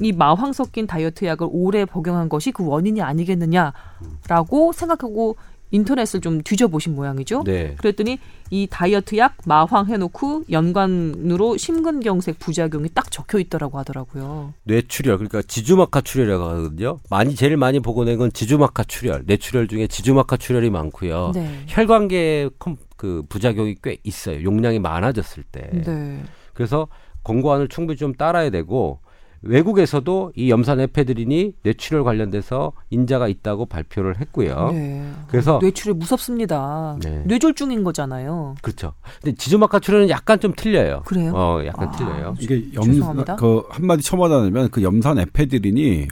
[0.00, 5.36] 이 마황 섞인 다이어트 약을 오래 복용한 것이 그 원인이 아니겠느냐라고 생각하고
[5.70, 7.44] 인터넷을 좀 뒤져보신 모양이죠.
[7.44, 7.74] 네.
[7.78, 8.18] 그랬더니
[8.50, 14.54] 이 다이어트 약 마황 해놓고 연관으로 심근경색 부작용이 딱 적혀 있더라고 하더라고요.
[14.64, 17.00] 뇌출혈 그러니까 지주막하 출혈이라고 하거든요.
[17.10, 19.24] 많이 제일 많이 보고낸 건 지주막하 출혈.
[19.26, 21.32] 뇌출혈 중에 지주막하 출혈이 많고요.
[21.34, 21.64] 네.
[21.66, 24.42] 혈관계 컴- 그 부작용이 꽤 있어요.
[24.42, 25.68] 용량이 많아졌을 때.
[25.72, 26.22] 네.
[26.54, 26.88] 그래서
[27.24, 29.00] 권고안을 충분히 좀 따라야 되고
[29.42, 34.70] 외국에서도 이 염산 에페드린이 뇌출혈 관련돼서 인자가 있다고 발표를 했고요.
[34.72, 35.10] 네.
[35.28, 36.96] 그래서 뇌출혈 무섭습니다.
[37.02, 37.22] 네.
[37.26, 38.56] 뇌졸중인 거잖아요.
[38.62, 38.94] 그렇죠.
[39.22, 41.02] 근데 지주막하 출혈은 약간 좀 틀려요.
[41.06, 41.32] 그래요?
[41.34, 41.90] 어, 약간 아.
[41.92, 42.34] 틀려요.
[42.40, 43.36] 이게 염, 죄송합니다.
[43.36, 46.08] 그 한마디 첨언하자면 그 염산 에페드린이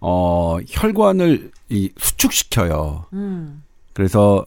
[0.00, 3.06] 어 혈관을 이 수축시켜요.
[3.12, 3.62] 음.
[3.92, 4.44] 그래서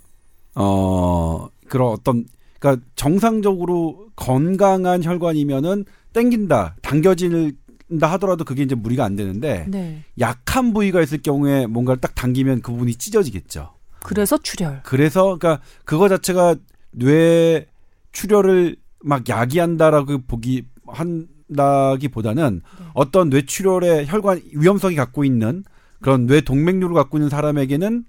[0.56, 2.26] 어 그런 어떤
[2.60, 7.58] 그러니까 정상적으로 건강한 혈관이면은 땡긴다, 당겨진
[8.00, 10.04] 다 하더라도 그게 이제 무리가 안 되는데 네.
[10.20, 13.72] 약한 부위가 있을 경우에 뭔가를 딱 당기면 그 부분이 찢어지겠죠.
[14.04, 14.82] 그래서 출혈.
[14.84, 16.56] 그래서 그러니까 그거 자체가
[16.92, 17.66] 뇌
[18.12, 22.86] 출혈을 막 야기한다라고 보기 한다기보다는 네.
[22.94, 25.64] 어떤 뇌 출혈의 혈관 위험성이 갖고 있는
[26.02, 28.06] 그런 뇌 동맥류를 갖고 있는 사람에게는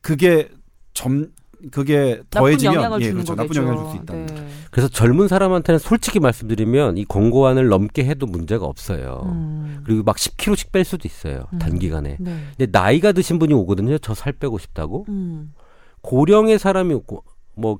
[0.00, 0.48] 그게
[0.92, 1.28] 점
[1.70, 3.34] 그게 더해지면 영향을 예, 그렇죠.
[3.34, 4.14] 나쁜 영향을 줄 수 있다.
[4.14, 4.26] 네.
[4.74, 9.22] 그래서 젊은 사람한테는 솔직히 말씀드리면 이 권고안을 넘게 해도 문제가 없어요.
[9.26, 9.82] 음.
[9.86, 11.44] 그리고 막 10kg씩 뺄 수도 있어요.
[11.52, 11.60] 음.
[11.60, 12.16] 단기간에.
[12.18, 12.36] 네.
[12.56, 13.98] 근데 나이가 드신 분이 오거든요.
[13.98, 15.06] 저 살 빼고 싶다고.
[15.10, 15.52] 음.
[16.00, 17.22] 고령의 사람이 오고
[17.54, 17.78] 뭐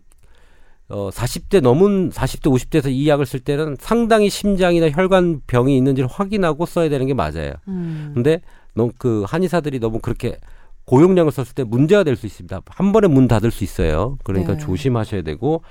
[0.88, 6.64] 어, 40대 넘은 40대 50대에서 이 약을 쓸 때는 상당히 심장이나 혈관 병이 있는지를 확인하고
[6.64, 7.54] 써야 되는 게 맞아요.
[7.66, 8.12] 음.
[8.14, 8.40] 근데
[8.76, 10.38] 너무 그 한의사들이 너무 그렇게
[10.84, 12.60] 고용량을 썼을 때 문제가 될 수 있습니다.
[12.68, 14.16] 한 번에 문 닫을 수 있어요.
[14.22, 14.58] 그러니까 네.
[14.58, 15.62] 조심하셔야 되고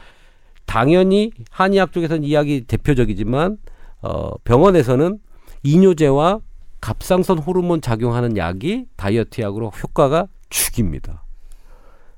[0.65, 3.58] 당연히 한의학 쪽에서는 이 약이 대표적이지만
[4.02, 5.19] 어 병원에서는
[5.63, 6.39] 이뇨제와
[6.82, 11.23] 갑상선 호르몬 작용하는 약이 다이어트 약으로 효과가 죽입니다.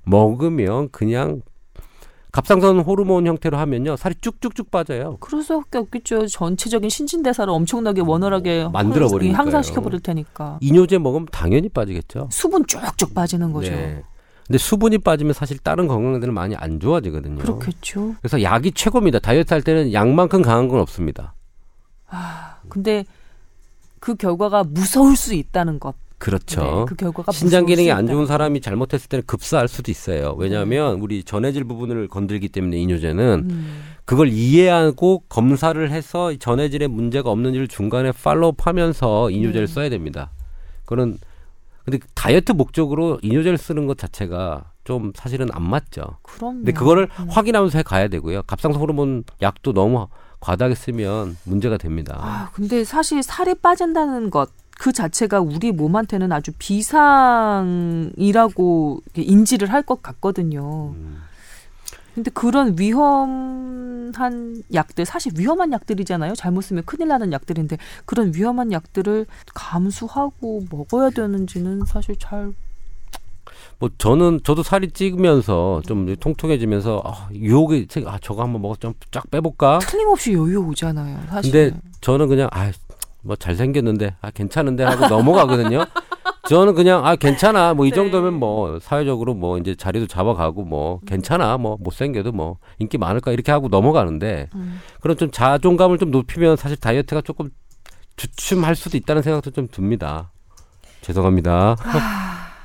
[0.04, 1.42] 먹으면 그냥
[2.32, 5.18] 갑상선 호르몬 형태로 하면요 살이 쭉쭉쭉 빠져요.
[5.20, 6.28] 그럴 수밖에 없겠죠.
[6.28, 9.42] 전체적인 신진대사를 엄청나게 원활하게 만들어 버리니까요.
[9.42, 10.58] 향상시켜 버릴 테니까.
[10.62, 12.30] 이뇨제 먹으면 당연히 빠지겠죠.
[12.32, 13.72] 수분 쭉쭉 빠지는 거죠.
[13.72, 14.04] 네.
[14.48, 17.40] 근데 수분이 빠지면 사실 다른 건강들은 많이 안 좋아지거든요.
[17.40, 18.16] 그렇겠죠.
[18.22, 19.20] 그래서 약이 최고입니다.
[19.20, 21.34] 다이어트 할 때는 약만큼 강한 건 없습니다.
[22.70, 23.06] 근데
[24.00, 25.96] 그 결과가 무서울 수 있다는 것.
[26.18, 26.62] 그렇죠.
[26.62, 30.36] 네, 그 결과가 신장 기능이 수안 좋은 사람이 잘못했을 때는 급사할 수도 있어요.
[30.38, 33.84] 왜냐하면 우리 전해질 부분을 건들기 때문에 이뇨제는 음.
[34.06, 39.74] 그걸 이해하고 검사를 해서 이 전해질에 문제가 없는지를 중간에 팔로우하면서 이뇨제를 네.
[39.74, 40.32] 써야 됩니다.
[40.86, 41.18] 그런
[41.86, 46.18] 근데 다이어트 목적으로 이뇨제를 쓰는 것 자체가 좀 사실은 안 맞죠.
[46.24, 46.56] 그럼요.
[46.58, 47.28] 근데 그거를 음.
[47.30, 48.42] 확인하면서 해 가야 되고요.
[48.44, 50.08] 갑상선 호르몬 약도 너무
[50.40, 52.18] 과다하게 쓰면 문제가 됩니다.
[52.20, 56.52] 아, 근데 사실 살이 빠진다는 것 그 자체가 우리 몸한테는 아주
[58.18, 60.94] 비상이라고 인지를 할 것 같거든요.
[60.96, 61.22] 음.
[62.16, 66.34] 근데 그런 위험한 약들, 사실 위험한 약들이잖아요.
[66.36, 72.54] 잘못 쓰면 큰일 나는 약들인데 그런 위험한 약들을 감수하고 먹어야 되는지는 사실 잘
[73.78, 78.94] 뭐 저는 저도 살이 찌면서 좀 통통해지면서 아, 유혹이 생- 아 저거 한번 먹어 좀
[79.12, 79.80] 쫙 빼볼까?
[79.80, 81.20] 틀림없이 여유 오잖아요.
[81.30, 81.52] 사실.
[81.52, 82.72] 근데 저는 그냥 아
[83.22, 85.84] 뭐 잘생겼는데 아 괜찮은데 하고 넘어가거든요.
[86.48, 87.96] 저는 그냥 아 괜찮아 뭐이 네.
[87.96, 93.52] 정도면 뭐 사회적으로 뭐 이제 자리도 잡아가고 뭐 괜찮아 뭐 못생겨도 뭐 인기 많을까 이렇게
[93.52, 94.80] 하고 넘어가는데 음.
[95.02, 97.50] 그런 좀 자존감을 좀 높이면 사실 다이어트가 조금
[98.16, 100.32] 주춤할 수도 있다는 생각도 좀 듭니다.
[101.02, 101.76] 죄송합니다.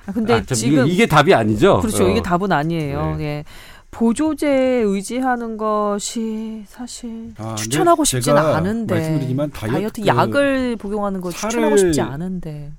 [0.07, 1.81] 아, 근데 아, 참 지금 이게, 이게 답이 아니죠.
[1.81, 2.07] 그렇죠.
[2.07, 2.09] 어.
[2.09, 3.16] 이게 답은 아니에요.
[3.16, 3.25] 네.
[3.25, 3.45] 예.
[3.90, 4.49] 보조제
[4.87, 11.77] 의지하는 것이 사실 아, 추천하고 싶지는 않은데 말씀드리지만 다이어트, 다이어트 그 약을 복용하는 거 추천하고
[11.77, 12.73] 싶지 않은데.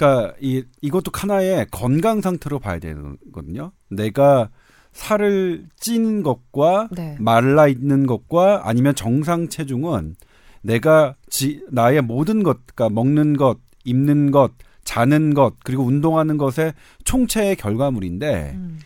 [0.00, 3.72] 그러니까 이 이것도 하나의 건강 상태로 봐야 되거든요.
[3.90, 4.48] 내가
[4.92, 7.16] 살을 찐 것과 네.
[7.20, 10.16] 말라 있는 것과 아니면 정상 체중은
[10.62, 14.52] 내가 지, 나의 모든 것, 그러니까 먹는 것, 입는 것,
[14.84, 16.72] 자는 것, 그리고 운동하는 것의
[17.04, 18.78] 총체의 결과물인데, 음.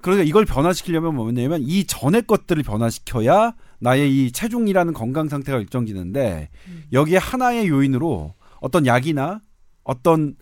[0.00, 6.84] 그러니까 이걸 변화시키려면 뭐냐면 이 전의 것들을 변화시켜야 나의 이 체중이라는 건강 상태가 일정지는데 음.
[6.92, 9.40] 여기에 하나의 요인으로 어떤 약이나
[9.88, 10.36] 어떤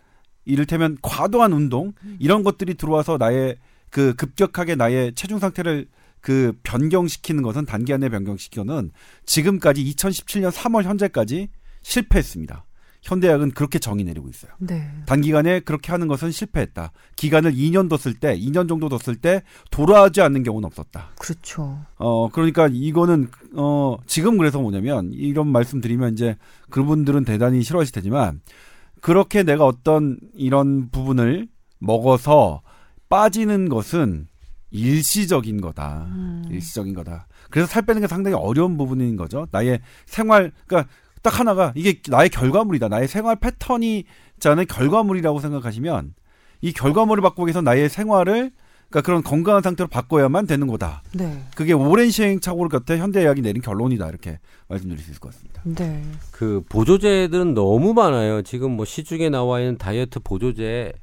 [0.44, 2.16] 이를테면 과도한 운동 음.
[2.18, 3.56] 이런 것들이 들어와서 나의
[3.90, 5.86] 그 급격하게 나의 체중 상태를
[6.20, 8.90] 그 변경시키는 것은 단기간에 변경시켜는
[9.24, 11.48] 지금까지 2017년 3월 현재까지
[11.82, 12.64] 실패했습니다.
[13.02, 14.50] 현대약은 그렇게 정의 내리고 있어요.
[14.58, 14.90] 네.
[15.06, 16.90] 단기간에 그렇게 하는 것은 실패했다.
[17.14, 21.10] 기간을 2년 뒀을 때, 2년 정도 뒀을 때 돌아오지 않는 경우는 없었다.
[21.16, 21.78] 그렇죠.
[21.98, 26.36] 어, 그러니까 이거는, 어, 지금 그래서 뭐냐면, 이런 말씀 드리면 이제
[26.70, 28.40] 그분들은 대단히 싫어하실 테지만,
[29.06, 31.46] 그렇게 내가 어떤 이런 부분을
[31.78, 32.62] 먹어서
[33.08, 34.26] 빠지는 것은
[34.72, 36.08] 일시적인 거다.
[36.10, 36.42] 음.
[36.50, 37.28] 일시적인 거다.
[37.48, 39.46] 그래서 살 빼는 게 상당히 어려운 부분인 거죠.
[39.52, 40.90] 나의 생활, 그러니까
[41.22, 42.88] 딱 하나가 이게 나의 결과물이다.
[42.88, 44.06] 나의 생활 패턴이
[44.40, 46.14] 자는 결과물이라고 생각하시면
[46.62, 48.50] 이 결과물을 바꾸기 위해서 나의 생활을
[48.96, 51.02] 그러니까 그런 건강한 상태로 바꿔야만 되는 거다.
[51.12, 51.42] 네.
[51.54, 54.08] 그게 오랜 시행착오를 끝에 현대의학이 내린 결론이다.
[54.08, 55.60] 이렇게 말씀드릴 수 있을 것 같습니다.
[55.64, 56.02] 네.
[56.30, 58.40] 그 보조제들은 너무 많아요.
[58.40, 60.94] 지금 뭐 시중에 나와 있는 다이어트 보조제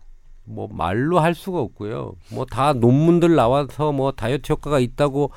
[0.45, 2.13] 뭐 말로 할 수가 없고요.
[2.31, 5.31] 뭐 다 논문들 나와서 뭐 다이어트 효과가 있다고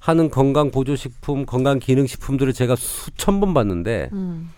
[0.00, 4.50] 하는 건강 보조식품, 건강 기능식품들을 제가 수천 번 봤는데 음.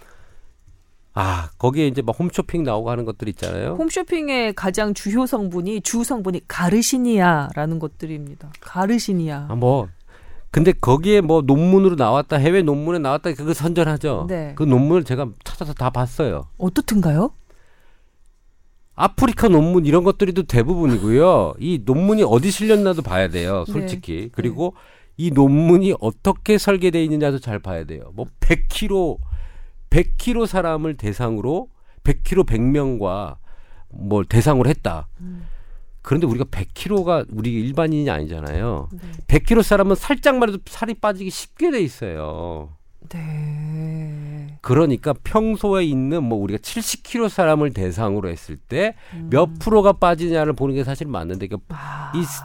[1.15, 3.77] 아 거기에 이제 막 홈쇼핑 나오고 하는 것들 있잖아요.
[3.79, 8.51] 홈쇼핑의 가장 주요 성분이 주 성분이 가르시니아라는 것들입니다.
[8.61, 9.47] 가르시니아.
[9.51, 9.89] 아, 뭐
[10.51, 14.27] 근데 거기에 뭐 논문으로 나왔다 해외 논문에 나왔다 그거 선전하죠.
[14.29, 14.53] 네.
[14.55, 16.49] 그 논문을 제가 찾아서 다 봤어요.
[16.59, 17.31] 어떻든가요?
[18.95, 21.55] 아프리카 논문 이런 것들이 또 대부분이고요.
[21.59, 23.65] 이 논문이 어디 실렸나도 봐야 돼요.
[23.67, 24.29] 솔직히.
[24.33, 24.75] 그리고
[25.17, 28.13] 이 논문이 어떻게 설계되어 있느냐도 잘 봐야 돼요.
[28.15, 29.19] 뭐 100kg
[29.93, 31.69] 100kg 사람을 대상으로
[32.05, 33.37] 100kg 100명과
[33.91, 35.09] 뭘 대상으로 했다.
[36.01, 38.89] 그런데 우리가 100kg가 우리 일반인이 아니잖아요.
[38.93, 38.99] 네.
[39.29, 42.71] 100kg 사람은 살짝만 해도 살이 빠지기 쉽게 돼 있어요.
[43.11, 44.59] 네.
[44.63, 49.29] 그러니까 평소에 있는 뭐 우리가 70kg 사람을 대상으로 했을 때 음.
[49.31, 52.13] 몇 프로가 빠지냐를 보는 게 사실 맞는데 그 아.
[52.17, 52.41] 이 스-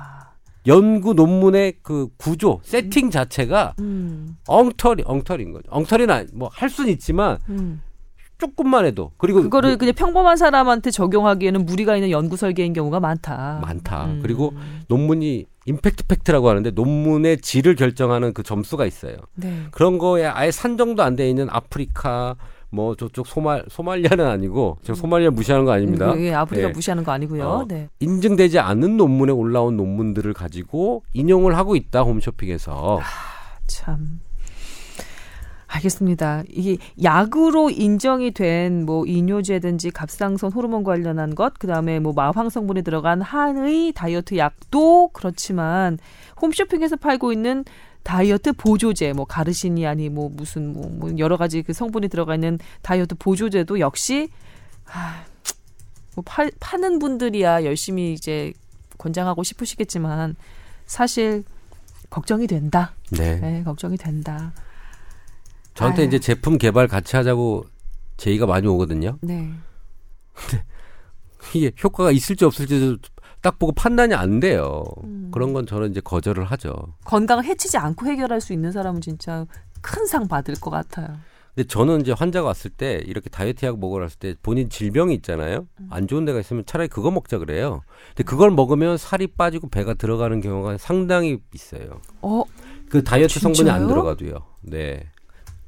[0.68, 4.36] 연구 논문의 그 구조 세팅 자체가 음.
[4.48, 5.66] 엉터리 엉터리인 거죠.
[5.70, 7.82] 엉터리는 아니- 뭐할 수는 있지만 음.
[8.38, 13.60] 조금만 해도 그리고 그거를 뭐 그냥 평범한 사람한테 적용하기에는 무리가 있는 연구 설계인 경우가 많다.
[13.64, 14.06] 많다.
[14.06, 14.20] 음.
[14.22, 14.54] 그리고
[14.90, 19.16] 논문이 impact factor라고 하는데 논문의 질을 결정하는 그 점수가 있어요.
[19.36, 19.64] 네.
[19.72, 22.36] 그런 거에 아예 산정도 안 돼 있는 아프리카
[22.70, 26.12] 뭐 저쪽 소말 소말리아는 아니고 제가 소말리아 무시하는 거 아닙니다.
[26.12, 26.72] 음, 예, 아프리카 예.
[26.72, 27.48] 무시하는 거 아니고요.
[27.48, 27.66] 어.
[27.68, 27.88] 네.
[28.00, 33.00] 인증되지 않은 논문에 올라온 논문들을 가지고 인용을 하고 있다 홈쇼핑에서
[33.68, 34.20] 참.
[35.70, 36.44] 알겠습니다.
[36.50, 42.84] 이게 약으로 인정이 된 뭐 이뇨제든지 갑상선 호르몬 관련한 것, 그 다음에 뭐 마황 성분이
[42.84, 45.98] 들어간 한의 다이어트 약도 그렇지만
[46.42, 47.66] 홈쇼핑에서 팔고 있는
[48.08, 53.16] 다이어트 보조제, 뭐 가르시니아니 뭐 무슨 뭐, 뭐 여러 가지 그 성분이 들어가 있는 다이어트
[53.16, 54.30] 보조제도 역시
[54.86, 55.26] 아,
[56.16, 58.54] 뭐 팔, 파는 분들이야 열심히 이제
[58.98, 60.38] 권장하고 싶으시겠지만
[60.86, 61.44] 사실
[62.10, 62.94] 걱정이 된다.
[63.12, 63.42] 네.
[63.42, 64.54] 네, 걱정이 된다.
[65.74, 66.08] 저한테 아유.
[66.08, 67.66] 이제 제품 개발 같이 하자고
[68.16, 69.18] 제의가 많이 오거든요.
[69.20, 69.52] 네.
[71.54, 73.00] 이게 효과가 있을지 없을지도
[73.42, 74.84] 딱 보고 판단이 안 돼요.
[75.04, 75.30] 음.
[75.32, 76.74] 그런 건 저는 이제 거절을 하죠.
[77.06, 79.46] 건강을 해치지 않고 해결할 수 있는 사람은 진짜
[79.82, 81.08] 큰 상 받을 것 같아요.
[81.56, 85.68] 근데 저는 이제 환자가 왔을 때 이렇게 다이어트 약 먹으러 왔을 때 본인 질병이 있잖아요.
[85.80, 85.88] 음.
[85.90, 87.82] 안 좋은 데가 있으면 차라리 그거 먹자 그래요.
[88.10, 92.02] 근데 그걸 먹으면 살이 빠지고 배가 들어가는 경우가 상당히 있어요.
[92.22, 92.44] 어,
[92.90, 93.88] 그 다이어트 성분이 안 진짜요?
[93.88, 94.46] 들어가도요.
[94.64, 95.08] 네.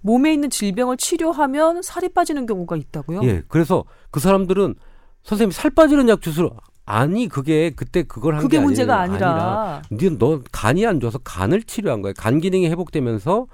[0.01, 3.21] 몸에 있는 질병을 치료하면 살이 빠지는 경우가 있다고요?
[3.23, 3.43] 예.
[3.47, 4.75] 그래서 그 사람들은
[5.23, 6.51] 선생님 살 빠지는 약 주스로
[6.89, 11.61] 아니 그게 그때 그걸 한게 그게 아니라 문제가 아니라, 네, 너 간이 안 좋아서 간을
[11.61, 12.15] 치료한 거예요.
[12.17, 13.45] 간 기능이 회복되면서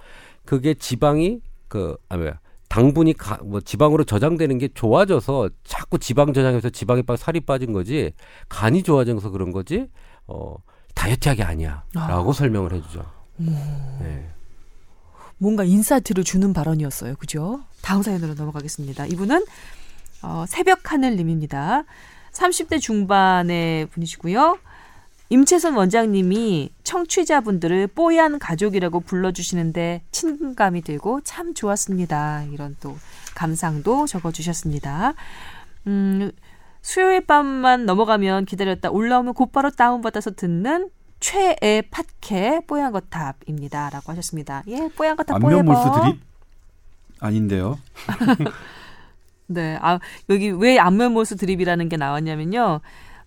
[0.45, 6.69] 그게 지방이 그 아, 뭐야 당분이 가, 뭐 지방으로 저장되는 게 좋아져서 자꾸 지방 저장해서
[6.69, 8.13] 지방이 빠 살이 빠진 거지
[8.47, 9.89] 간이 좋아져서 그런 거지
[10.27, 10.55] 어
[10.93, 12.33] 다이어트 약이 아니야라고 아.
[12.33, 13.05] 설명을 해주죠.
[13.35, 14.29] 네.
[15.37, 17.15] 뭔가 insight를 주는 발언이었어요.
[17.17, 17.59] 그죠?
[17.81, 19.07] 다음 사연으로 넘어가겠습니다.
[19.07, 19.43] 이분은
[20.21, 21.83] 어, 새벽 하늘님입니다.
[22.35, 24.59] 30대 중반의 분이시고요.
[25.29, 32.43] 임채선 원장님이 청취자분들을 뽀얀 가족이라고 불러주시는데 친근감이 들고 참 좋았습니다.
[32.51, 32.95] 이런 또
[33.33, 35.13] 감상도 적어주셨습니다.
[35.87, 36.31] 음,
[36.81, 43.89] 수요일 밤만 넘어가면 기다렸다 올라오면 곧바로 다운받아서 듣는 최애 팟캐 뽀얀 거탑입니다.
[43.89, 44.61] 라고 하셨습니다.
[44.67, 45.59] 예, 뽀얀 거탑 뽀얘버.
[45.59, 46.21] 안면 몰수 드립?
[47.19, 47.79] 아닌데요.
[49.47, 49.77] 네.
[49.81, 52.81] 아, 여기 왜 안면몰수 드립이라는 게 나왔냐면요.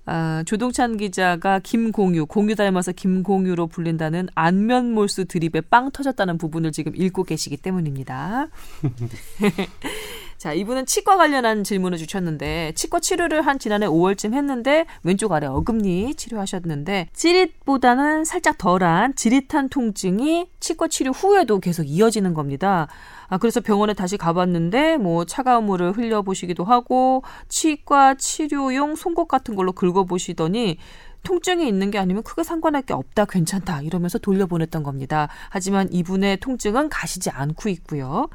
[0.07, 7.25] 아, 조동찬 기자가 김공유, 공유 닮아서 김공유로 불린다는 안면몰수 드립에 빵 터졌다는 부분을 지금 읽고
[7.25, 8.47] 계시기 때문입니다.
[10.39, 16.15] 자, 이분은 치과 관련한 질문을 주셨는데 치과 치료를 한 지난해 5월쯤 했는데 왼쪽 아래 어금니
[16.15, 22.87] 치료하셨는데 찌릿보다는 살짝 덜한 지릿한 통증이 치과 치료 후에도 계속 이어지는 겁니다.
[23.27, 29.73] 아, 그래서 병원에 다시 가봤는데 뭐 차가운 물을 흘려보시기도 하고 치과 치료용 송곳 같은 걸로
[29.73, 30.79] 긁어보시더니
[31.25, 35.29] 통증이 있는 게 아니면 크게 상관할 게 없다, 괜찮다 이러면서 돌려보냈던 겁니다.
[35.51, 38.29] 하지만 이분의 통증은 가시지 않고 있고요.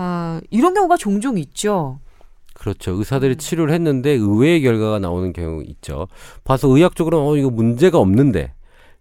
[0.00, 1.98] 아, 이런 경우가 종종 있죠.
[2.54, 2.92] 그렇죠.
[2.92, 3.36] 의사들이 음.
[3.36, 6.06] 치료를 했는데 의외의 결과가 나오는 경우 있죠.
[6.44, 8.52] 봐서 의학적으로 어 이거 문제가 없는데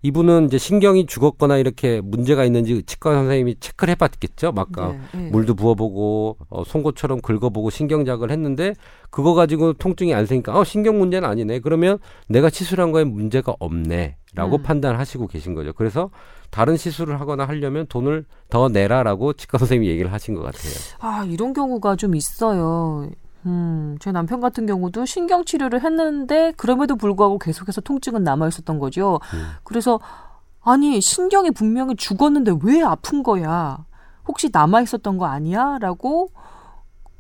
[0.02, 4.54] 이분은 이제 신경이 죽었거나 이렇게 문제가 있는지 치과 선생님이 체크를 해봤겠죠.
[4.54, 5.30] 막 아, 네, 네.
[5.30, 8.74] 물도 부어보고 어, 송곳처럼 긁어보고 신경작을 했는데
[9.12, 11.60] 그거 가지고 통증이 안 생기니까 어 신경 문제는 아니네.
[11.60, 14.64] 그러면 내가 시술한 거에 문제가 없네라고 음.
[14.64, 15.74] 판단하시고 계신 거죠.
[15.74, 16.10] 그래서
[16.50, 20.74] 다른 시술을 하거나 하려면 돈을 더 내라라고 치과 선생님이 얘기를 하신 것 같아요.
[21.00, 23.10] 아, 이런 경우가 좀 있어요.
[23.46, 29.20] 음, 제 남편 같은 경우도 신경 치료를 했는데 그럼에도 불구하고 계속해서 통증은 남아 있었던 거죠.
[29.34, 29.52] 음.
[29.64, 30.00] 그래서
[30.62, 33.86] 아니, 신경이 분명히 죽었는데 왜 아픈 거야?
[34.28, 35.78] 혹시 남아 있었던 거 아니야?
[35.80, 36.30] 라고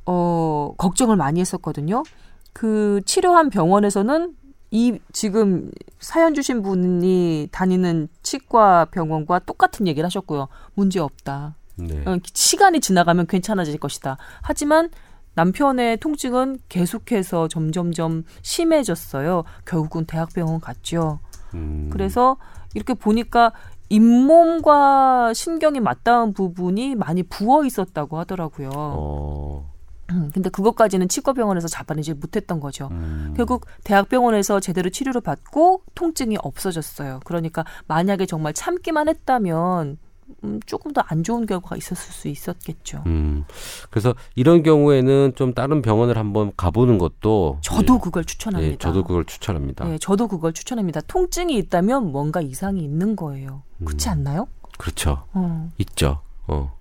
[0.05, 2.03] 어, 걱정을 많이 했었거든요.
[2.51, 4.35] 그 치료한 병원에서는
[4.71, 10.47] 이 지금 사연 주신 분이 다니는 치과 병원과 똑같은 얘기를 하셨고요.
[10.73, 11.55] 문제 없다.
[11.75, 12.03] 네.
[12.05, 14.17] 어, 시간이 지나가면 괜찮아질 것이다.
[14.41, 14.89] 하지만
[15.35, 19.43] 남편의 통증은 계속해서 점점점 심해졌어요.
[19.65, 21.19] 결국은 대학병원 갔죠.
[21.53, 21.89] 음.
[21.93, 22.37] 그래서
[22.73, 23.53] 이렇게 보니까
[23.89, 28.69] 잇몸과 신경이 맞닿은 부분이 많이 부어 있었다고 하더라고요.
[28.73, 29.76] 어.
[30.11, 32.87] 음, 근데 그것까지는 치과병원에서 잡아내지 못했던 거죠.
[32.91, 33.33] 음.
[33.35, 37.19] 결국 대학병원에서 제대로 치료를 받고 통증이 없어졌어요.
[37.25, 39.97] 그러니까 만약에 정말 참기만 했다면
[40.43, 43.01] 음, 조금 더 안 좋은 결과가 있었을 수 있었겠죠.
[43.05, 43.45] 음.
[43.89, 48.73] 그래서 이런 경우에는 좀 다른 병원을 한번 가보는 것도 저도 예, 그걸 추천합니다.
[48.73, 49.85] 예, 저도 그걸 추천합니다.
[49.85, 50.99] 네, 저도 그걸 추천합니다.
[51.07, 53.63] 통증이 있다면 뭔가 이상이 있는 거예요.
[53.85, 54.47] 그렇지 않나요?
[54.77, 55.23] 그렇죠.
[55.33, 55.69] 어.
[55.77, 56.19] 있죠.
[56.47, 56.76] 어.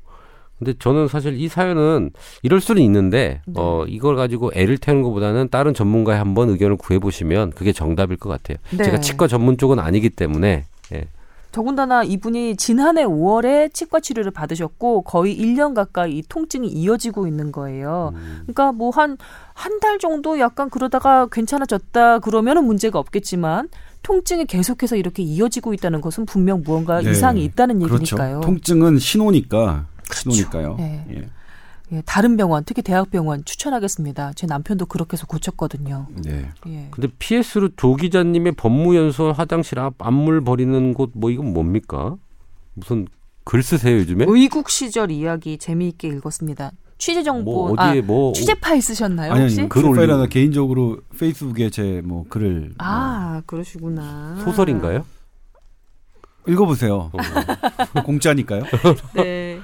[0.59, 2.11] 근데 저는 사실 이 사연은
[2.42, 3.55] 이럴 수는 있는데 네.
[3.57, 8.29] 어 이걸 가지고 애를 태우는 것보다는 다른 전문가의 한번 의견을 구해 보시면 그게 정답일 것
[8.31, 8.57] 같아요.
[8.77, 8.85] 네.
[8.85, 10.64] 제가 치과 전문 쪽은 아니기 때문에
[10.95, 11.05] 예.
[11.53, 18.12] 더군다나 이분이 지난해 5월에 치과 치료를 받으셨고 거의 1년 가까이 이 통증이 이어지고 있는 거예요.
[18.14, 18.42] 음.
[18.42, 19.16] 그러니까 뭐 한
[19.55, 23.69] 한 달 정도 약간 그러다가 괜찮아졌다 그러면은 문제가 없겠지만
[24.03, 27.11] 통증이 계속해서 이렇게 이어지고 있다는 것은 분명 무언가 네.
[27.11, 27.95] 이상이 있다는 그렇죠.
[27.95, 28.40] 얘기니까요.
[28.42, 29.87] 통증은 신호니까.
[30.09, 30.31] 그렇죠.
[30.31, 30.77] 신호니까요.
[30.77, 31.05] 네.
[31.11, 31.29] 예.
[31.92, 34.33] 예, 다른 병원, 특히 대학병원 추천하겠습니다.
[34.35, 36.09] 제 남편도 그렇게 해서 고쳤거든요.
[36.25, 36.51] 네.
[36.66, 36.88] 예.
[36.90, 42.16] 근데 PS로 조 기자님의 법무연수원 화장실 앞 안물 버리는 곳 뭐 이건 뭡니까?
[42.75, 43.07] 무슨
[43.45, 44.25] 글 쓰세요 요즘에?
[44.29, 46.73] 의국 시절 이야기 재미있게 읽었습니다.
[46.99, 49.61] 취재 정보, 뭐 어디에 아, 뭐 취재 파일 쓰셨나요 아니 혹시?
[49.61, 50.01] 아니 글글 올리고.
[50.01, 54.40] 파일 하나 개인적으로 페이스북에 제 뭐 글을 아, 그러시구나.
[54.45, 55.05] 소설인가요?
[56.45, 57.11] 뭐 읽어보세요.
[57.12, 58.03] 어.
[58.03, 58.64] 공짜니까요.
[59.14, 59.56] 네.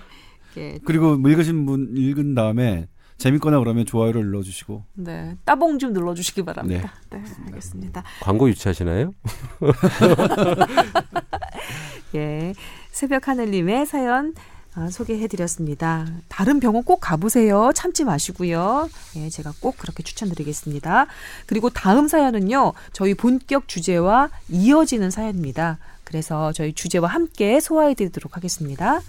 [0.56, 2.88] 예, 그리고 뭐 읽으신 분 읽은 다음에
[3.18, 5.36] 재밌거나 그러면 좋아요를 눌러주시고 네.
[5.44, 6.92] 따봉 좀 눌러주시기 바랍니다.
[7.10, 8.02] 네, 알겠습니다.
[8.20, 9.12] 광고 유치하시나요?
[12.16, 12.52] 예.
[12.90, 14.34] 새벽 하늘님의 사연
[14.74, 16.06] 아, 소개해드렸습니다.
[16.28, 17.72] 다른 병원 꼭 가보세요.
[17.74, 18.88] 참지 마시고요.
[19.16, 21.06] 예, 제가 꼭 그렇게 추천드리겠습니다.
[21.46, 25.78] 그리고 다음 사연은요, 저희 본격 주제와 이어지는 사연입니다.
[26.04, 29.00] 그래서 저희 주제와 함께 소화해드리도록 하겠습니다.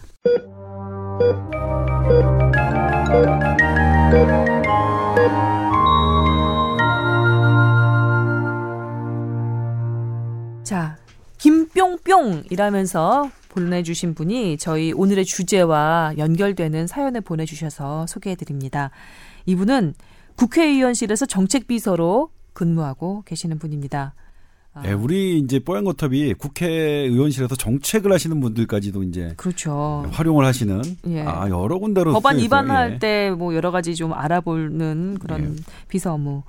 [10.63, 10.98] 자,
[11.38, 18.90] 김뿅뿅 이라면서 보내주신 분이 저희 오늘의 주제와 연결되는 사연을 보내주셔서 소개해드립니다.
[19.46, 19.94] 이분은
[20.35, 24.15] 국회의원실에서 정책비서로 근무하고 계시는 분입니다.
[24.76, 30.06] 아, 네, 우리 이제 뽀얀 거탑이 국회의원실에서 정책을 하시는 분들까지도 이제 그렇죠.
[30.12, 31.21] 활용을 하시는 예.
[31.21, 32.38] 아 여러 군데로 법안.
[32.38, 33.00] 위반할 예.
[33.00, 35.63] 때뭐 여러 가지 좀 알아보는 그런 예.
[35.88, 36.44] 비서 업무.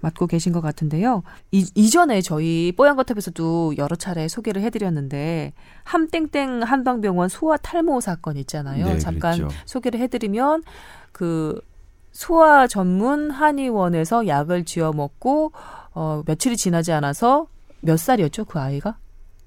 [0.00, 1.22] 맡고 계신 것 같은데요.
[1.52, 5.52] 이, 이전에 저희 뽀얀거탑에서도 여러 차례 소개를 해드렸는데
[5.84, 8.84] 함땡땡 한방병원 소아 탈모 사건 있잖아요.
[8.84, 9.54] 네, 잠깐 그랬죠.
[9.64, 10.64] 소개를 해드리면
[11.12, 11.60] 그
[12.10, 15.52] 소아 전문 한의원에서 약을 지어 먹고
[15.94, 17.46] 어, 며칠이 지나지 않아서
[17.80, 18.96] 몇 살이었죠 그 아이가?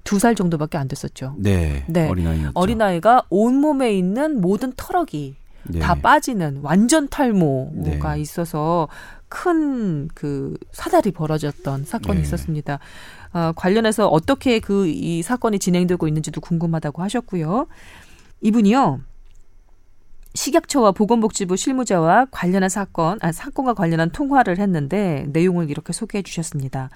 [0.04, 1.34] 두 살 정도밖에 안 됐었죠.
[1.36, 2.08] 네, 네.
[2.08, 2.52] 어린아이였죠.
[2.54, 5.34] 어린아이가 온몸에 있는 모든 털럭이
[5.64, 5.78] 네.
[5.80, 8.20] 다 빠지는 완전 탈모가 네.
[8.20, 8.86] 있어서
[9.28, 12.22] 큰 그 사달이 벌어졌던 사건이 네.
[12.22, 12.78] 있었습니다.
[13.32, 17.66] 아, 관련해서 어떻게 그 이 사건이 진행되고 있는지도 궁금하다고 하셨고요.
[18.42, 19.00] 이분이요.
[20.36, 26.90] 식약처와 보건복지부 실무자와 관련한 사건, 아, 사건과 관련한 통화를 했는데 내용을 이렇게 소개해 주셨습니다.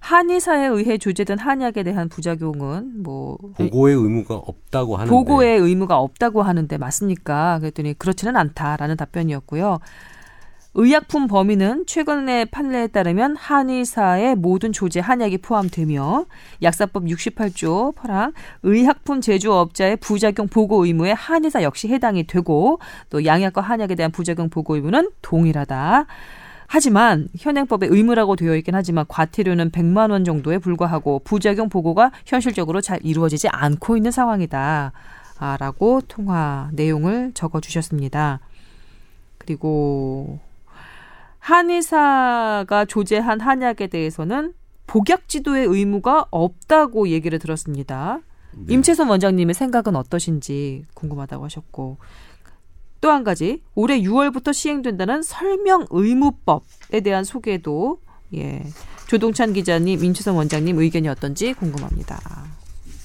[0.00, 6.78] 한의사에 의해 조제된 한약에 대한 부작용은 뭐 보고의 의무가 없다고 하는데 보고의 의무가 없다고 하는데
[6.78, 7.58] 맞습니까?
[7.58, 9.78] 그랬더니 그렇지는 않다라는 답변이었고요.
[10.74, 16.26] 의약품 범위는 최근의 판례에 따르면 한의사의 모든 조제 한약이 포함되며
[16.62, 22.78] 약사법 68조 파랑 의약품 제조업자의 부작용 보고 의무에 한의사 역시 해당이 되고
[23.10, 26.06] 또 양약과 한약에 대한 부작용 보고 의무는 동일하다.
[26.68, 33.00] 하지만 현행법에 의무라고 되어 있긴 하지만 과태료는 100만 원 정도에 불과하고 부작용 보고가 현실적으로 잘
[33.02, 34.92] 이루어지지 않고 있는 상황이다.
[35.40, 38.38] 아, 라고 통화 내용을 적어 주셨습니다.
[39.38, 40.38] 그리고
[41.40, 44.54] 한의사가 조제한 한약에 대해서는
[44.86, 48.20] 복약 지도의 의무가 없다고 얘기를 들었습니다.
[48.52, 48.74] 네.
[48.74, 51.98] 임채선 원장님의 생각은 어떠신지 궁금하다고 하셨고
[53.00, 58.00] 또 한 가지 올해 6월부터 시행된다는 설명 의무법에 대한 소개도
[58.34, 58.62] 예
[59.08, 62.20] 조동찬 기자님, 임채선 원장님 의견이 어떤지 궁금합니다.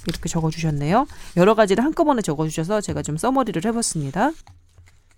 [0.07, 1.07] 이렇게 적어주셨네요.
[1.37, 4.31] 여러 가지를 한꺼번에 적어주셔서 제가 좀 써머리를 해봤습니다.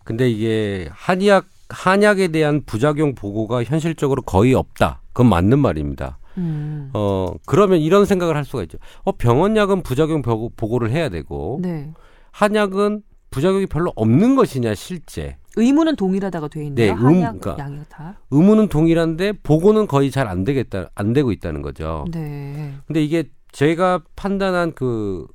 [0.05, 5.01] 근데 이게 한의학 한약에 대한 부작용 보고가 현실적으로 거의 없다.
[5.13, 6.19] 그건 맞는 말입니다.
[6.37, 8.77] 음, 어 그러면 이런 생각을 할 수가 있죠.
[9.03, 11.91] 어 병원 약은 부작용 보고, 보고를 해야 되고 네.
[12.31, 13.01] 한약은
[13.31, 16.93] 부작용이 별로 없는 것이냐 실제 의무는 동일하다가 돼 있네요.
[16.93, 17.55] 네, 음, 한약, 그러니까.
[17.63, 18.19] 양약 다.
[18.29, 22.05] 의무는 동일한데 보고는 거의 잘 안 되겠다 안 되고 있다는 거죠.
[22.11, 22.73] 네.
[22.85, 25.25] 근데 이게 제가 판단한 그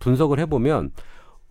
[0.00, 0.90] 분석을 해보면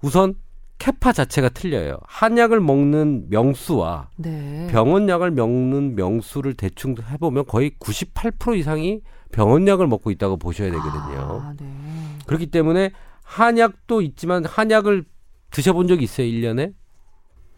[0.01, 0.35] 우선
[0.77, 1.97] 캐파 자체가 틀려요.
[2.05, 4.67] 한약을 먹는 명수와 네.
[4.71, 9.01] 병원약을 먹는 명수를 대충 해보면 거의 98% 이상이
[9.31, 11.41] 병원약을 먹고 있다고 보셔야 되거든요.
[11.43, 11.65] 아, 네.
[12.25, 12.91] 그렇기 때문에
[13.23, 15.05] 한약도 있지만 한약을
[15.51, 16.73] 드셔본 적이 있어요, 1년에?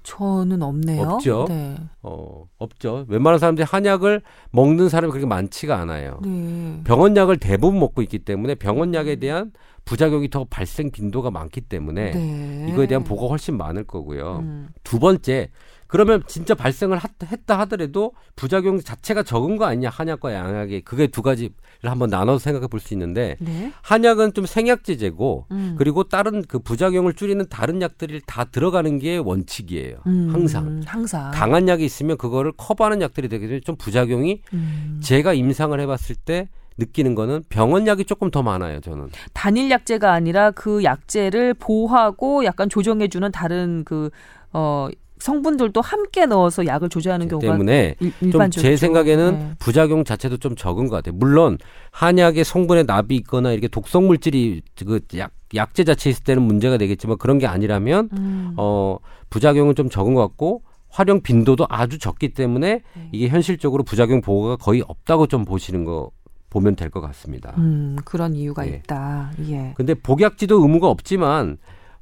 [0.03, 1.01] 저는 없네요.
[1.01, 1.45] 없죠.
[1.49, 1.75] 네.
[2.01, 3.05] 어, 없죠.
[3.09, 6.19] 웬만한 사람들이 한약을 먹는 사람이 그렇게 많지가 않아요.
[6.23, 6.81] 네.
[6.85, 9.51] 병원약을 대부분 먹고 있기 때문에 병원약에 대한
[9.87, 12.67] 부작용이 더 발생 빈도가 많기 때문에 네.
[12.69, 14.39] 이거에 대한 보고가 훨씬 많을 거고요.
[14.43, 14.67] 음.
[14.83, 15.49] 두 번째,
[15.87, 21.21] 그러면 진짜 발생을 하- 했다 하더라도 부작용 자체가 적은 거 아니냐 한약과 양약이 그게 두
[21.21, 21.53] 가지를
[21.85, 23.71] 한번 나눠서 생각해 볼 수 있는데 네.
[23.81, 25.75] 한약은 좀 생약제제고 음.
[25.77, 29.99] 그리고 다른 그 부작용을 줄이는 다른 약들이 다 들어가는 게 원칙이에요.
[30.07, 31.31] 음, 항상 항상.
[31.33, 34.99] 강한 약이 있으면 그거를 커버하는 약들이 되기 때문에 좀 부작용이 음.
[35.01, 38.79] 제가 임상을 해봤을 때 느끼는 거는 병원 약이 조금 더 많아요.
[38.81, 44.09] 저는 단일 약제가 아니라 그 약제를 보호하고 약간 조정해 주는 다른 그,
[44.53, 44.87] 어,
[45.19, 48.49] 성분들도 함께 넣어서 약을 조제하는 경우가 때문에 일, 좀.
[48.51, 49.51] 제 생각에는 네.
[49.57, 51.15] 부작용 자체도 좀 적은 것 같아요.
[51.17, 51.57] 물론
[51.91, 57.17] 한약의 성분에 납이 있거나 이렇게 독성 물질이 그 약, 약제 자체 있을 때는 문제가 되겠지만
[57.17, 58.53] 그런 게 아니라면 음.
[58.57, 58.97] 어
[59.31, 63.09] 부작용은 좀 적은 것 같고 활용 빈도도 아주 적기 때문에 네.
[63.11, 66.11] 이게 현실적으로 부작용 보고가 거의 없다고 좀 보시는 거
[66.49, 67.53] 보면 될 것 같습니다.
[67.57, 68.71] 음, 그런 이유가 예.
[68.71, 69.31] 있다.
[69.49, 69.73] 예.
[69.75, 71.57] 근데 복약지도 의무가 없지만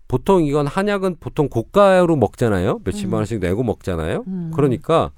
[0.07, 2.79] 보통 이건 한약은 보통 고가로 먹잖아요.
[2.83, 4.23] 몇십만 원씩 내고 먹잖아요.
[4.27, 4.51] 음.
[4.53, 5.11] 그러니까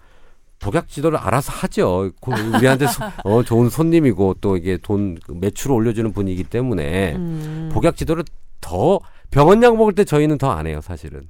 [0.59, 2.09] 복약지도를 알아서 하죠.
[2.21, 7.69] 그 우리한테 소- 어, 좋은 손님이고 또 이게 돈 매출을 올려주는 분이기 때문에 음.
[7.73, 8.23] 복약 지도를
[8.61, 8.99] 더
[9.29, 11.23] 병원 약 먹을 때 저희는 더 안 해요, 사실은.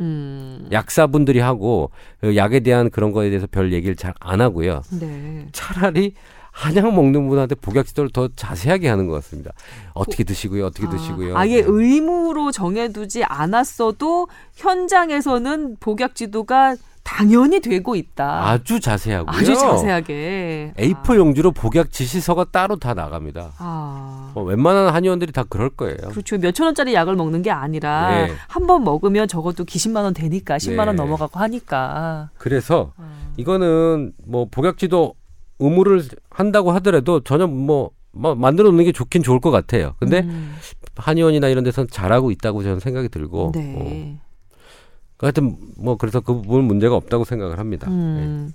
[0.00, 0.68] 음.
[0.72, 1.90] 약사분들이 하고
[2.20, 4.82] 그 약에 대한 그런 거에 대해서 별 얘기를 잘 안 하고요.
[5.00, 5.46] 네.
[5.52, 6.12] 차라리
[6.56, 9.52] 한약 먹는 분한테 복약지도를 더 자세하게 하는 것 같습니다.
[9.92, 11.36] 어떻게 드시고요, 어떻게 드시고요.
[11.36, 11.64] 아, 아예 네.
[11.66, 18.48] 의무로 정해두지 않았어도 현장에서는 복약 지도가 당연히 되고 있다.
[18.48, 19.36] 아주 자세하고요.
[19.36, 20.72] 아주 자세하게.
[20.78, 23.52] A4 용지로 복약 지시서가 따로 다 나갑니다.
[23.58, 24.32] 아.
[24.34, 25.98] 뭐 웬만한 한의원들이 다 그럴 거예요.
[26.08, 26.38] 그렇죠.
[26.38, 28.32] 몇천 원짜리 약을 먹는 게 아니라 네.
[28.48, 31.02] 한번 먹으면 적어도 기십만 원 되니까 10만 원 네.
[31.02, 32.30] 넘어가고 하니까.
[32.38, 33.30] 그래서 어.
[33.36, 35.14] 이거는 뭐 복약지도
[35.58, 39.94] 의무를 한다고 하더라도 전혀 뭐, 뭐 만들어 놓는 게 좋긴 좋을 것 같아요.
[39.98, 40.54] 근데 음.
[40.96, 43.52] 한의원이나 이런 데서는 잘하고 있다고 저는 생각이 들고 어.
[43.54, 44.18] 네.
[45.18, 47.88] 하여튼 뭐 그래서 그 부분 은 문제가 없다고 생각을 합니다.
[47.90, 48.52] 음.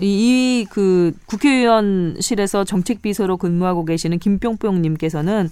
[0.00, 5.48] 이그 국회의원실에서 정책 비서로 근무하고 계시는 김뿅뿅 님께서는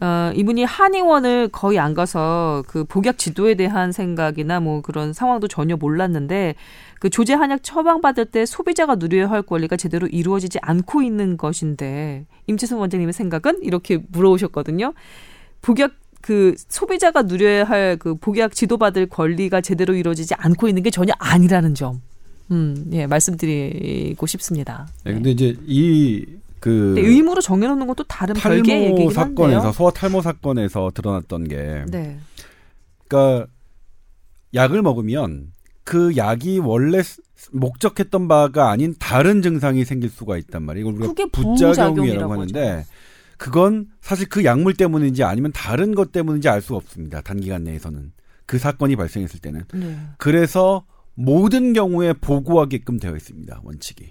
[0.00, 5.76] 어, 이분이 한의원을 거의 안 가서 그 복약 지도에 대한 생각이나 뭐 그런 상황도 전혀
[5.76, 6.54] 몰랐는데
[6.98, 12.78] 그 조제 한약 처방받을 때 소비자가 누려야 할 권리가 제대로 이루어지지 않고 있는 것인데 임채선
[12.78, 14.94] 원장님의 생각은 이렇게 물어오셨거든요.
[15.62, 21.12] 복약 그 소비자가 누려야 할 그 복약 지도받을 권리가 제대로 이루어지지 않고 있는 게 전혀
[21.18, 22.00] 아니라는 점.
[22.50, 24.88] 음, 예, 말씀드리고 싶습니다.
[25.04, 29.72] 네, 근데 이제 이그 근데 의무로 정해놓는 것도 다른 별개의 얘기긴 사건에서 한데요.
[29.72, 32.18] 소아 탈모 사건에서 드러났던 게 네.
[33.06, 33.46] 그러니까
[34.54, 35.52] 약을 먹으면
[35.88, 37.22] 그 약이 원래 스-
[37.52, 40.86] 목적했던 바가 아닌 다른 증상이 생길 수가 있단 말이에요.
[40.90, 42.84] 이걸 그게 우리가 부작용이라고 하는데
[43.38, 47.22] 그건 사실 그 약물 때문인지 아니면 다른 것 때문인지 알 수가 없습니다.
[47.22, 48.12] 단기간 내에서는
[48.44, 49.96] 그 사건이 발생했을 때는 네.
[50.18, 50.84] 그래서
[51.14, 53.60] 모든 경우에 보고하게끔 되어 있습니다.
[53.64, 54.10] 원칙이.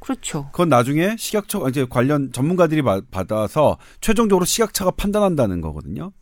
[0.00, 0.48] 그렇죠.
[0.52, 6.12] 그건 나중에 식약처 이제 관련 전문가들이 바- 받아서 최종적으로 식약처가 판단한다는 거거든요.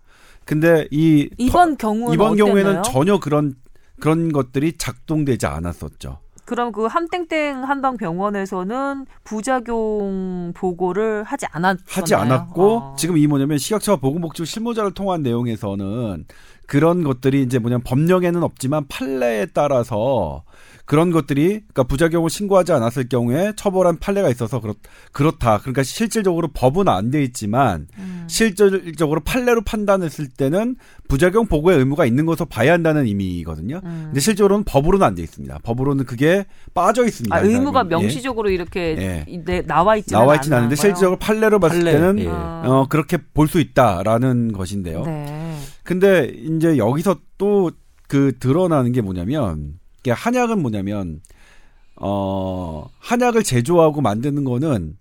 [0.44, 2.44] 근데 이 이번 경우는 이번 어땠나요?
[2.54, 3.54] 경우에는 전혀 그런
[4.00, 6.18] 그런 것들이 작동되지 않았었죠.
[6.44, 12.96] 그럼 그 함땡땡 한방 병원에서는 부작용 보고를 하지 않았 하지 않았고 어.
[12.98, 16.26] 지금 이 뭐냐면 식약처와 보건복지부 실무자를 통한 내용에서는
[16.66, 20.44] 그런 것들이 이제 뭐냐면 법령에는 없지만 판례에 따라서
[20.86, 24.74] 그런 것들이 그러니까 부작용을 신고하지 않았을 경우에 처벌한 판례가 있어서 그렇,
[25.12, 25.58] 그렇다.
[25.58, 28.24] 그러니까 실질적으로 법은 안 돼 있지만 음.
[28.28, 30.76] 실질적으로 판례로 판단했을 때는
[31.08, 33.80] 부작용 보고의 의무가 있는 것으로 봐야 한다는 의미거든요.
[33.84, 34.02] 음.
[34.06, 35.58] 근데 실제로는 법으로는 안 돼 있습니다.
[35.62, 37.34] 법으로는 그게 빠져 있습니다.
[37.34, 37.80] 아, 이 의무가.
[37.84, 37.88] 예.
[37.88, 39.24] 명시적으로 이렇게 예.
[39.28, 40.58] 이- 네, 나와 있지는 나와 있지는.
[40.58, 42.28] 않은데 실질적으로 판례로 봤을 판례, 때는 예.
[42.28, 42.62] 아.
[42.66, 45.02] 어, 그렇게 볼 수 있다라는 것인데요.
[45.04, 45.56] 네.
[45.82, 47.70] 근데 이제 여기서 또
[48.06, 49.72] 그 드러나는 게 뭐냐면
[50.10, 51.20] 한약은 뭐냐면
[51.96, 54.96] 어 한약을 제조하고 만드는 거는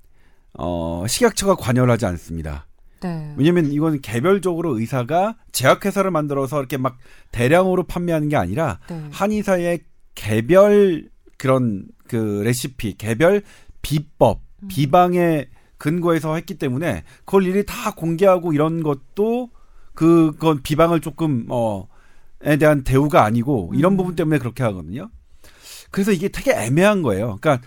[0.53, 2.67] 어 식약처가 관여를 하지 않습니다.
[3.01, 3.33] 네.
[3.35, 6.97] 왜냐면 이건 개별적으로 의사가 제약회사를 만들어서 이렇게 막
[7.31, 9.03] 대량으로 판매하는 게 아니라 네.
[9.11, 9.81] 한의사의
[10.15, 13.41] 개별 그런 그 레시피, 개별
[13.81, 14.67] 비법, 음.
[14.69, 15.47] 비방에
[15.77, 19.49] 근거해서 했기 때문에 그걸 일이 다 공개하고 이런 것도
[19.93, 21.83] 그건 비방을 조금 어에
[22.57, 23.97] 대한 대우가 아니고 이런 음.
[23.97, 25.09] 부분 때문에 그렇게 하거든요.
[25.91, 27.37] 그래서 이게 되게 애매한 거예요.
[27.39, 27.65] 그러니까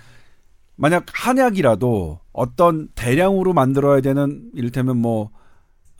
[0.77, 5.31] 만약 한약이라도 어떤 대량으로 만들어야 되는 이를테면 뭐,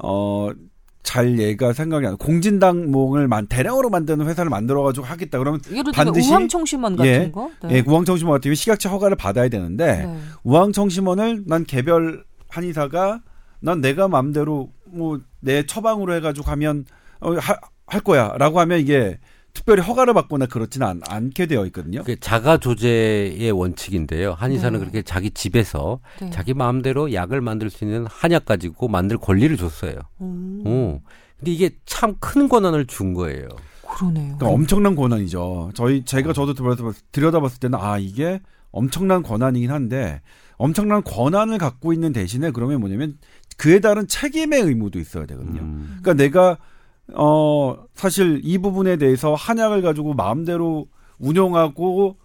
[0.03, 2.16] 뭐어잘 얘가 생각이 안 나.
[2.16, 5.61] 공진당목을 만 대량으로 만드는 회사를 만들어 가지고 하겠다 그러면
[5.95, 7.51] 반드시- 우황청심원 같은 예, 거.
[7.70, 10.18] 예, 우황청심원 같은 경우 식약처 허가를 받아야 되는데 네.
[10.45, 13.22] 우황청심원을 난 개별 한의사가
[13.61, 16.85] 난 내가 마음대로 뭐 내 처방으로 해 가지고 하면
[17.20, 17.57] 어, 하,
[17.87, 19.18] 할 거야라고 하면 이게
[19.55, 22.01] 특별히 허가를 받거나 그렇지는 않, 않게 되어 있거든요.
[22.01, 24.32] 그게 자가 조제의 원칙인데요.
[24.34, 24.78] 한의사는 네.
[24.80, 26.28] 그렇게 자기 집에서 네.
[26.30, 29.95] 자기 마음대로 약을 만들 수 있는 한약 가지고 만들 권리를 줬어요.
[30.20, 31.01] 음, 어.
[31.39, 33.49] 근데 이게 참 큰 권한을 준 거예요.
[33.89, 34.37] 그러네요.
[34.37, 35.70] 그러니까 엄청난 권한이죠.
[35.74, 38.41] 저희 제가 저도 들여다봤- 들여다봤을 때는 아 이게
[38.72, 40.20] 엄청난 권한이긴 한데
[40.59, 43.16] 엄청난 권한을 갖고 있는 대신에 그러면 뭐냐면
[43.57, 45.62] 그에 따른 책임의 의무도 있어야 되거든요.
[45.62, 45.99] 음.
[46.03, 46.59] 그러니까 내가
[47.15, 50.89] 어 사실 이 부분에 대해서 한약을 가지고 마음대로
[51.19, 52.17] 운영하고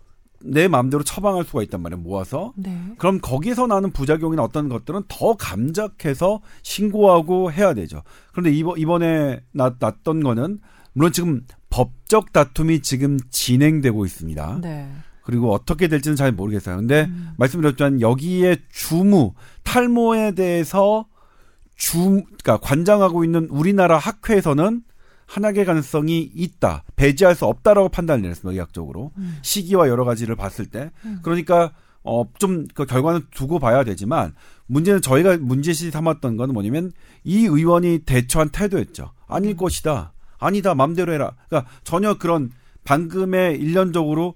[0.43, 2.01] 내 마음대로 처방할 수가 있단 말이에요.
[2.01, 2.53] 모아서.
[2.55, 2.75] 네.
[2.97, 8.01] 그럼 거기서 나는 부작용이나 어떤 것들은 더 감작해서 신고하고 해야 되죠.
[8.31, 10.59] 그런데 이번 이번에 났, 났던 거는
[10.93, 14.59] 물론 지금 법적 다툼이 지금 진행되고 있습니다.
[14.61, 14.91] 네.
[15.23, 16.77] 그리고 어떻게 될지는 잘 모르겠어요.
[16.77, 17.31] 근데 음.
[17.37, 21.05] 말씀드렸지만 여기에 주무 탈모에 대해서
[21.81, 21.97] 주
[22.43, 24.83] 그러니까 관장하고 있는 우리나라 학회에서는
[25.25, 26.83] 한약의 가능성이 있다.
[26.95, 29.11] 배제할 수 없다라고 판단을 내렸습니다 의학적으로.
[29.17, 29.39] 음.
[29.41, 30.91] 시기와 여러 가지를 봤을 때.
[31.05, 31.19] 음.
[31.23, 31.71] 그러니까
[32.03, 34.35] 어 좀 그 결과는 두고 봐야 되지만
[34.67, 36.91] 문제는 저희가 문제시 삼았던 건 뭐냐면
[37.23, 39.11] 이 의원이 대처한 태도였죠.
[39.27, 39.57] 아닐 음.
[39.57, 40.13] 것이다.
[40.37, 40.75] 아니다.
[40.75, 41.31] 맘대로 해라.
[41.49, 42.51] 그러니까 전혀 그런
[42.83, 44.35] 방금의 일련적으로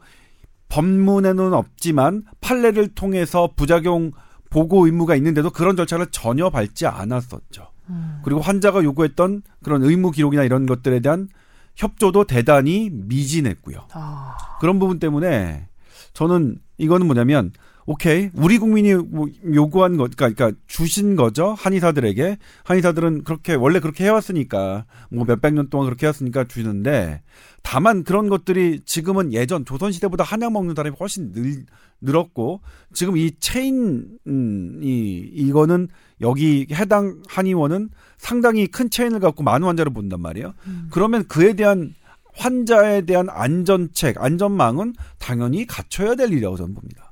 [0.69, 4.11] 법문에는 없지만 판례를 통해서 부작용
[4.55, 7.67] 보고 의무가 있는데도 그런 절차를 전혀 밟지 않았었죠.
[7.89, 8.21] 음.
[8.23, 11.27] 그리고 환자가 요구했던 그런 의무 기록이나 이런 것들에 대한
[11.75, 13.89] 협조도 대단히 미진했고요.
[13.91, 14.37] 아.
[14.61, 15.67] 그런 부분 때문에
[16.13, 17.51] 저는 이거는 뭐냐면
[17.87, 24.05] 오케이 우리 국민이 뭐 요구한 것 그러니까, 그러니까 주신 거죠 한의사들에게 한의사들은 그렇게 원래 그렇게
[24.05, 27.21] 해왔으니까 뭐 몇백 년 동안 그렇게 해왔으니까 주는데
[27.61, 31.65] 다만 그런 것들이 지금은 예전 조선 시대보다 한약 먹는 사람이 훨씬 늘,
[32.01, 32.61] 늘었고
[32.93, 35.87] 지금 이 체인 음, 이 이거는
[36.21, 40.53] 여기 해당 한의원은 상당히 큰 체인을 갖고 많은 환자를 본단 말이에요.
[40.67, 40.87] 음.
[40.91, 41.93] 그러면 그에 대한
[42.33, 47.04] 환자에 대한 안전책, 안전망은 당연히 갖춰야 될 일이라고 저는 봅니다.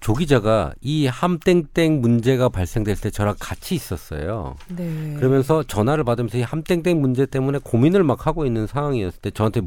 [0.00, 4.56] 조 기자가 이 함땡땡 문제가 발생됐을 때 저랑 같이 있었어요.
[4.68, 5.14] 네.
[5.16, 9.60] 그러면서 전화를 받으면서 이 함땡땡 문제 때문에 고민을 막 하고 있는 상황이었을 때 저한테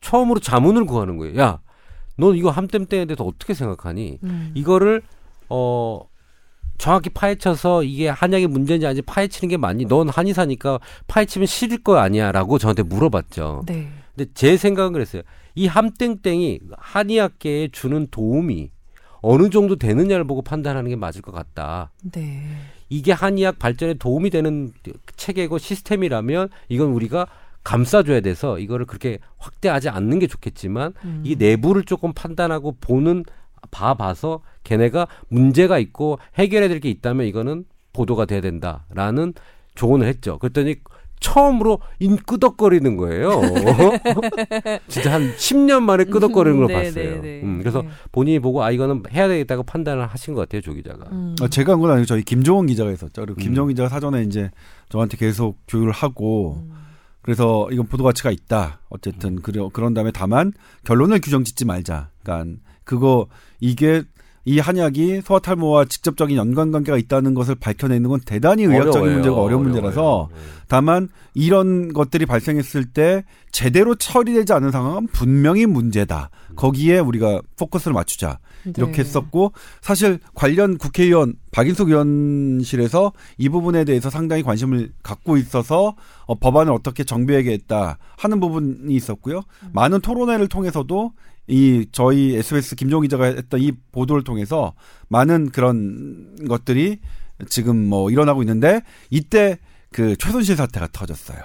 [0.00, 1.38] 처음으로 자문을 구하는 거예요.
[1.38, 1.60] 야,
[2.16, 4.18] 너 이거 함땡땡에 대해서 어떻게 생각하니?
[4.24, 4.50] 음.
[4.54, 5.02] 이거를
[5.48, 6.00] 어
[6.76, 9.84] 정확히 파헤쳐서 이게 한약의 문제인지 아닌지 파헤치는 게 맞니?
[9.84, 13.62] 넌 한의사니까 파헤치면 싫을 거 아니야라고 저한테 물어봤죠.
[13.66, 13.88] 네.
[14.16, 15.22] 근데 제 생각은 그랬어요.
[15.54, 18.70] 이 함땡땡이 한의학계에 주는 도움이
[19.22, 21.90] 어느 정도 되느냐를 보고 판단하는 게 맞을 것 같다.
[22.12, 22.42] 네.
[22.88, 24.72] 이게 한의학 발전에 도움이 되는
[25.16, 27.26] 체계고 시스템이라면 이건 우리가
[27.62, 31.22] 감싸줘야 돼서 이거를 그렇게 확대하지 않는 게 좋겠지만 음.
[31.24, 33.24] 이 내부를 조금 판단하고 보는
[33.70, 39.34] 봐봐서 걔네가 문제가 있고 해결해야 될 게 있다면 이거는 보도가 돼야 된다라는
[39.74, 40.38] 조언을 했죠.
[40.38, 40.76] 그랬더니
[41.20, 43.30] 처음으로 인 끄덕거리는 거예요.
[44.88, 47.14] 진짜 한 10년 만에 끄덕거리는 걸 네, 봤어요.
[47.16, 47.40] 네, 네.
[47.42, 47.88] 음, 그래서 네.
[48.10, 51.06] 본인이 보고 아 이거는 해야 되겠다고 판단을 하신 것 같아요, 조 기자가.
[51.12, 51.36] 음.
[51.40, 53.22] 어, 제가 한 건 아니고 저희 김종원 기자가 있었죠.
[53.22, 53.42] 그리고 음.
[53.42, 54.50] 김종원 기자가 사전에 이제
[54.88, 56.72] 저한테 계속 교육을 하고 음.
[57.22, 58.80] 그래서 이건 보도 가치가 있다.
[58.88, 60.52] 어쨌든 그러, 그런 다음에 다만
[60.84, 62.08] 결론을 규정 짓지 말자.
[62.22, 63.26] 그러니까 그거
[63.60, 64.02] 이게
[64.44, 69.14] 이 한약이 소아 탈모와 직접적인 연관 관계가 있다는 것을 밝혀내는 건 대단히 의학적인 어려워요.
[69.14, 69.64] 문제고 어려운 어려워요.
[69.64, 70.40] 문제라서 네.
[70.68, 76.30] 다만 이런 것들이 발생했을 때 제대로 처리되지 않은 상황은 분명히 문제다.
[76.56, 78.38] 거기에 우리가 포커스를 맞추자.
[78.76, 78.98] 이렇게 네.
[79.00, 86.72] 했었고 사실 관련 국회의원 박인숙 의원실에서 이 부분에 대해서 상당히 관심을 갖고 있어서 어, 법안을
[86.72, 89.42] 어떻게 정비하겠다 하는 부분이 있었고요.
[89.72, 91.12] 많은 토론회를 통해서도
[91.50, 94.74] 이 저희 SBS 김종 기자가 했던 이 보도를 통해서
[95.08, 97.00] 많은 그런 것들이
[97.48, 99.58] 지금 뭐 일어나고 있는데 이때
[99.92, 101.40] 그 최순실 사태가 터졌어요.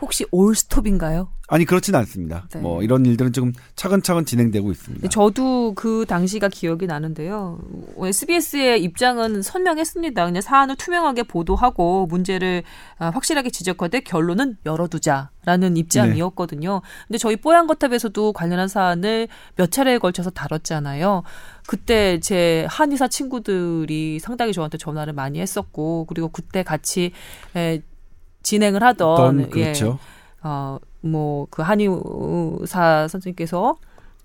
[0.00, 1.33] 혹시 올스톱인가요?
[1.48, 2.46] 아니 그렇지는 않습니다.
[2.54, 2.60] 네.
[2.60, 5.08] 뭐 이런 일들은 지금 차근차근 진행되고 있습니다.
[5.08, 7.58] 저도 그 당시가 기억이 나는데요.
[7.98, 10.24] SBS의 입장은 선명했습니다.
[10.24, 12.62] 그냥 사안을 투명하게 보도하고 문제를
[12.98, 16.80] 아, 확실하게 지적하되 결론은 열어두자라는 입장이었거든요.
[17.06, 21.24] 근데 저희 뽀얀 거탑에서도 관련한 사안을 몇 차례에 걸쳐서 다뤘잖아요.
[21.66, 27.12] 그때 제 한의사 친구들이 상당히 저한테 전화를 많이 했었고 그리고 그때 같이
[27.54, 27.82] 에,
[28.42, 29.98] 진행을 하던 어떤 예, 그렇죠.
[30.42, 33.76] 어, 뭐, 그 한의사 선생님께서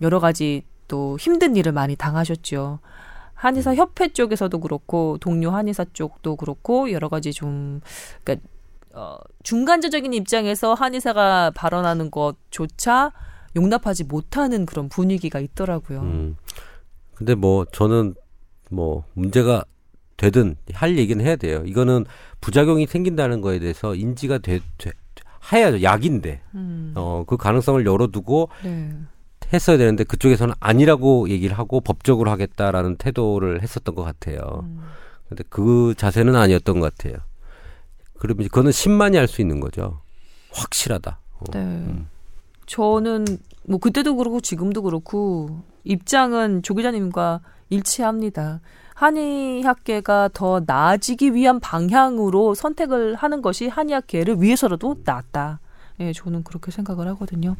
[0.01, 2.79] 여러 가지 또 힘든 일을 많이 당하셨죠.
[3.33, 7.81] 한의사 협회 쪽에서도 그렇고, 동료 한의사 쪽도 그렇고, 여러 가지 좀,
[8.23, 8.45] 그니까,
[8.93, 13.11] 어, 중간자적인 입장에서 한의사가 발언하는 것조차
[13.55, 16.01] 용납하지 못하는 그런 분위기가 있더라고요.
[16.01, 16.37] 음.
[17.15, 18.15] 근데 뭐 저는
[18.69, 19.63] 뭐 문제가
[20.17, 21.63] 되든 할 얘기는 해야 돼요.
[21.65, 22.05] 이거는
[22.41, 24.91] 부작용이 생긴다는 거에 대해서 인지가 돼, 돼
[25.51, 25.81] 해야죠.
[25.83, 26.41] 약인데.
[26.55, 28.93] 음, 어, 그 가능성을 열어두고 네.
[29.53, 34.39] 했어야 되는데 그쪽에서는 아니라고 얘기를 하고 법적으로 하겠다라는 태도를 했었던 것 같아요.
[34.63, 34.81] 음.
[35.27, 37.17] 근데 그 자세는 아니었던 것 같아요.
[38.17, 40.01] 그러면 이제 그거는 신만이 할 수 있는 거죠.
[40.51, 41.19] 확실하다.
[41.39, 41.43] 어.
[41.53, 42.05] 네.
[42.65, 43.25] 저는
[43.67, 48.61] 뭐 그때도 그렇고 지금도 그렇고 입장은 조 기자님과 일치합니다.
[48.99, 55.61] 한의학계가 더 나아지기 위한 방향으로 선택을 하는 것이 한의학계를 위해서라도 낫다.
[56.01, 57.55] 예, 저는 그렇게 생각을 하거든요.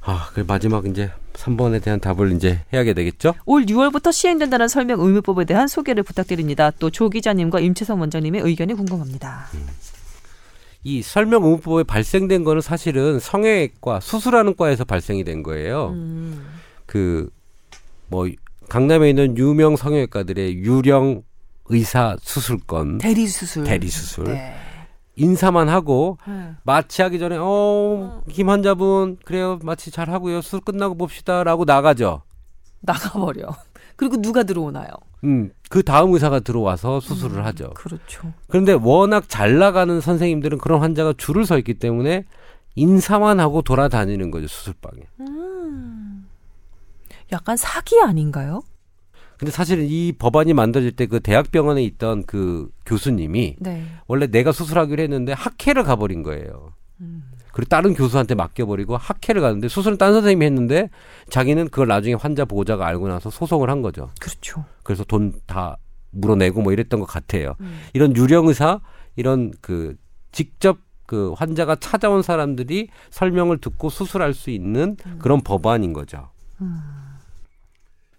[0.00, 3.34] 아, 그 마지막 이제 3번에 대한 답을 이제 해야게 되겠죠?
[3.44, 6.70] 올 6월부터 시행된다는 설명 의무법에 대한 소개를 부탁드립니다.
[6.70, 9.44] 또 조 기자님과 임채성 원장님의 의견이 궁금합니다.
[10.84, 15.88] 이 설명 의무법에 발생된 거는 사실은 성형외과 수술하는 과에서 발생이 된 거예요.
[15.90, 16.46] 음,
[16.86, 18.30] 그뭐
[18.70, 21.22] 강남에 있는 유명 성형외과들의 유령
[21.66, 23.64] 의사 수술권 대리 수술.
[23.64, 24.54] 대리 수술 네.
[25.16, 26.52] 인사만 하고 네.
[26.62, 29.58] 마취하기 전에 어, 김 환자분 그래요.
[29.64, 30.40] 마취 잘 하고요.
[30.40, 32.22] 수술 끝나고 봅시다라고 나가죠.
[32.80, 33.48] 나가버려.
[33.96, 34.88] 그리고 누가 들어오나요?
[35.24, 37.70] 음, 그 다음 의사가 들어와서 수술을 하죠.
[37.74, 38.32] 그렇죠.
[38.48, 42.24] 그런데 워낙 잘 나가는 선생님들은 그런 환자가 줄을 서 있기 때문에
[42.76, 45.02] 인사만 하고 돌아다니는 거죠, 수술방에.
[45.18, 45.39] 음.
[47.32, 48.62] 약간 사기 아닌가요?
[49.38, 53.84] 근데 사실은 이 법안이 만들어질 때 그 대학병원에 있던 그 교수님이 네.
[54.06, 56.72] 원래 내가 수술하기로 했는데 학회를 가버린 거예요.
[57.52, 60.90] 그리고 다른 교수한테 맡겨버리고 학회를 가는데 수술은 딴 선생님이 했는데
[61.30, 64.10] 자기는 그걸 나중에 환자 보호자가 알고 나서 소송을 한 거죠.
[64.20, 64.64] 그렇죠.
[64.82, 65.76] 그래서 돈 다
[66.12, 67.54] 물어내고 뭐 이랬던 것 같아요.
[67.60, 67.80] 음.
[67.94, 68.80] 이런 유령 의사
[69.16, 69.96] 이런 그
[70.32, 76.28] 직접 그 환자가 찾아온 사람들이 설명을 듣고 수술할 수 있는 그런 법안인 거죠.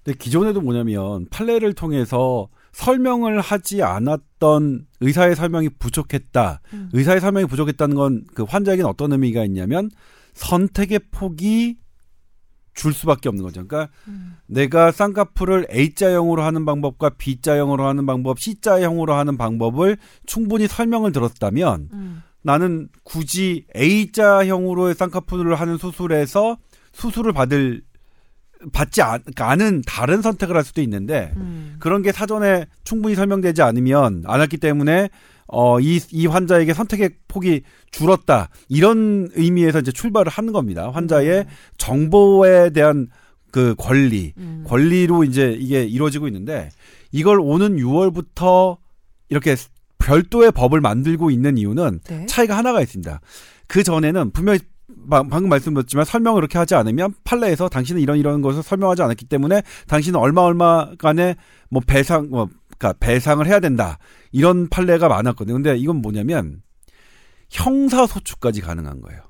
[0.04, 6.62] 근데 기존에도 뭐냐면 판례를 통해서 설명을 하지 않았던 의사의 설명이 부족했다.
[6.74, 6.89] 음.
[6.93, 9.89] 의사의 설명이 부족했다는 건 그 환자에게는 어떤 의미가 있냐면
[10.34, 11.78] 선택의 폭이
[12.74, 13.68] 줄 수밖에 없는 거죠.
[13.68, 14.38] 그러니까 음.
[14.47, 22.24] 내가 쌍꺼풀을 A자형으로 하는 방법과 B자형으로 하는 방법, C자형으로 하는 방법을 충분히 설명을 들었다면 음.
[22.43, 26.58] 나는 굳이 A자형으로의 쌍꺼풀을 하는 수술에서
[26.93, 27.84] 수술을 받을
[28.72, 31.76] 받지 않, 않은 다른 선택을 할 수도 있는데 음.
[31.80, 35.09] 그런 게 사전에 충분히 설명되지 않으면 않았기 때문에
[35.47, 38.49] 어, 이, 이 환자에게 선택의 폭이 줄었다.
[38.70, 40.89] 이런 의미에서 이제 출발을 하는 겁니다.
[40.91, 41.45] 환자의
[41.78, 43.07] 정보에 대한
[43.51, 44.64] 그 권리, 음.
[44.66, 46.70] 권리로 이제 이게 이루어지고 있는데
[47.12, 48.78] 이걸 오는 6월부터
[49.30, 49.55] 이렇게
[49.97, 52.26] 별도의 법을 만들고 있는 이유는 네.
[52.28, 53.20] 차이가 하나가 있습니다.
[53.68, 54.66] 그 전에는 분명히 바-
[55.10, 60.20] 방금 말씀드렸지만 설명을 이렇게 하지 않으면 판례에서 당신은 이런 이런 것을 설명하지 않았기 때문에 당신은
[60.20, 61.36] 얼마 얼마간의
[61.70, 62.47] 뭐 배상 뭐
[62.78, 63.97] 그러니까 배상을 해야 된다
[64.32, 65.56] 이런 판례가 많았거든요.
[65.56, 66.62] 근데 이건 뭐냐면
[67.49, 69.22] 형사 소추까지 가능한 거예요.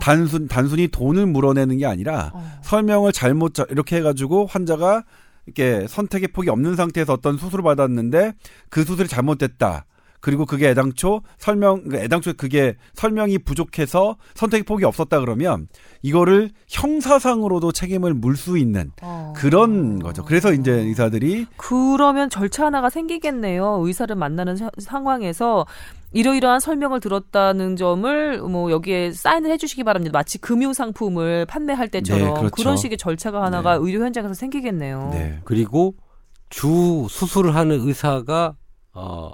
[0.00, 2.50] 단순 단순히 돈을 물어내는 게 아니라 어.
[2.62, 5.04] 설명을 잘못 자- 이렇게 해가지고 환자가
[5.46, 8.32] 이렇게 선택의 폭이 없는 상태에서 어떤 수술을 받았는데
[8.70, 9.84] 그 수술이 잘못됐다.
[10.22, 15.66] 그리고 그게 애당초 설명, 그 애당초 그게 설명이 부족해서 선택의 폭이 없었다 그러면
[16.00, 19.34] 이거를 형사상으로도 책임을 물 수 있는 어.
[19.36, 20.24] 그런 거죠.
[20.24, 23.80] 그래서 이제 의사들이 그러면 절차 하나가 생기겠네요.
[23.84, 25.66] 의사를 만나는 사- 상황에서
[26.12, 30.16] 이러이러한 설명을 들었다는 점을 뭐 여기에 사인을 해주시기 바랍니다.
[30.16, 32.50] 마치 금융 상품을 판매할 때처럼 네, 그렇죠.
[32.54, 33.80] 그런 식의 절차가 하나가 네.
[33.84, 35.10] 의료 현장에서 생기겠네요.
[35.12, 35.40] 네.
[35.44, 35.94] 그리고
[36.48, 38.54] 주 수술을 하는 의사가
[38.94, 39.32] 어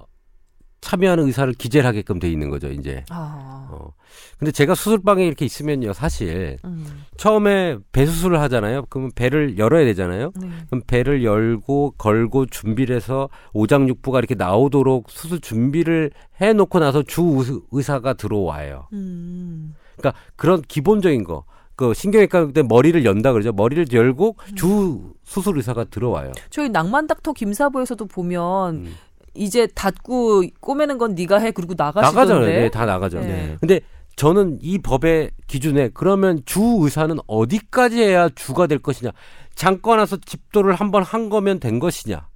[0.80, 3.04] 참여하는 의사를 기재를 하게끔 돼 있는 거죠, 이제.
[3.10, 3.92] 아, 어.
[4.38, 8.84] 근데 제가 수술방에 이렇게 있으면요, 사실 음, 처음에 배 수술을 하잖아요.
[8.88, 10.30] 그러면 배를 열어야 되잖아요.
[10.40, 10.48] 네.
[10.70, 17.22] 그럼 배를 열고 걸고 준비를 해서 오장육부가 이렇게 나오도록 수술 준비를 해 놓고 나서 주
[17.22, 18.86] 의- 의사가 들어와요.
[18.92, 21.44] 음, 그러니까 그런 기본적인 거.
[21.74, 23.52] 그 신경외과 때 머리를 연다 그러죠.
[23.52, 26.32] 머리를 열고 주 수술 의사가 들어와요.
[26.50, 28.94] 저희 낭만 닥터 김사부에서도 보면 음.
[29.38, 32.18] 이제 닫고 꼬매는 건 네가 해 그리고 나가시던데.
[32.20, 32.60] 나가잖아요.
[32.60, 33.20] 네, 다 나가죠.
[33.20, 33.56] 네.
[33.60, 33.80] 근데
[34.16, 39.12] 저는 이 법의 기준에 그러면 주 의사는 어디까지 해야 주가 될 것이냐?
[39.54, 42.28] 잠깐 와서 집도를 한번 한 거면 된 것이냐?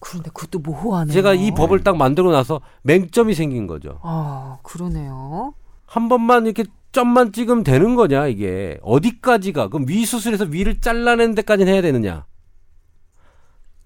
[0.00, 1.12] 그런데 그것도 모호하네요.
[1.12, 4.00] 제가 이 법을 딱 만들고 나서 맹점이 생긴 거죠.
[4.02, 5.54] 아 그러네요.
[5.86, 11.72] 한 번만 이렇게 점만 찍으면 되는 거냐 이게 어디까지가 그럼 위 수술에서 위를 잘라내는 데까지는
[11.72, 12.26] 해야 되느냐?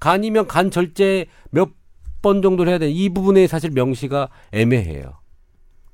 [0.00, 1.70] 간이면 간 절제 몇
[2.24, 2.90] 번 정도를 해야 돼.
[2.90, 5.12] 이 부분에 사실 명시가 애매해요.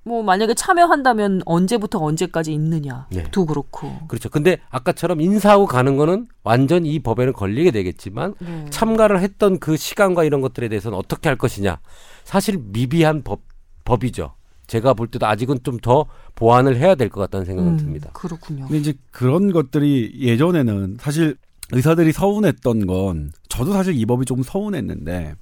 [0.05, 3.25] 뭐 만약에 참여한다면 언제부터 언제까지 있느냐도 네.
[3.47, 3.93] 그렇고.
[4.09, 4.29] 그렇죠.
[4.31, 8.65] 근데 아까처럼 인사하고 가는 거는 완전 이 법에는 걸리게 되겠지만 네.
[8.71, 11.81] 참가를 했던 그 시간과 이런 것들에 대해서는 어떻게 할 것이냐.
[12.25, 13.41] 사실 미비한 법,
[13.85, 14.35] 법이죠.
[14.69, 16.07] 제가 볼 때도 아직은 좀 더
[16.37, 18.11] 보완을 해야 될 것 같다는 생각은 음, 듭니다.
[18.13, 18.67] 그렇군요.
[18.67, 21.37] 근데 이제 그런 것들이 예전에는 사실
[21.73, 25.35] 의사들이 서운했던 건 저도 사실 이 법이 조금 서운했는데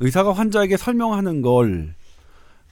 [0.00, 1.94] 의사가 환자에게 설명하는 걸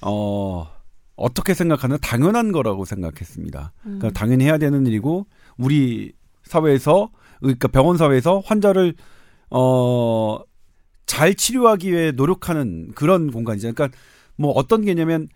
[0.03, 0.68] 어,
[1.16, 3.73] 어떻게 생각하나 당연한 거라고 생각했습니다.
[3.87, 3.99] 음.
[3.99, 5.27] 그러니까 당연히 해야 되는 일이고
[5.59, 6.12] 우리
[6.45, 7.11] 사회에서
[7.41, 8.95] 그러니까 병원 사회에서 환자를
[9.51, 10.41] 어,
[11.07, 13.73] 잘 치료하기 위해 노력하는 그런 공간이죠.
[13.73, 13.97] 그러니까
[14.37, 15.29] 뭐 어떤 개념면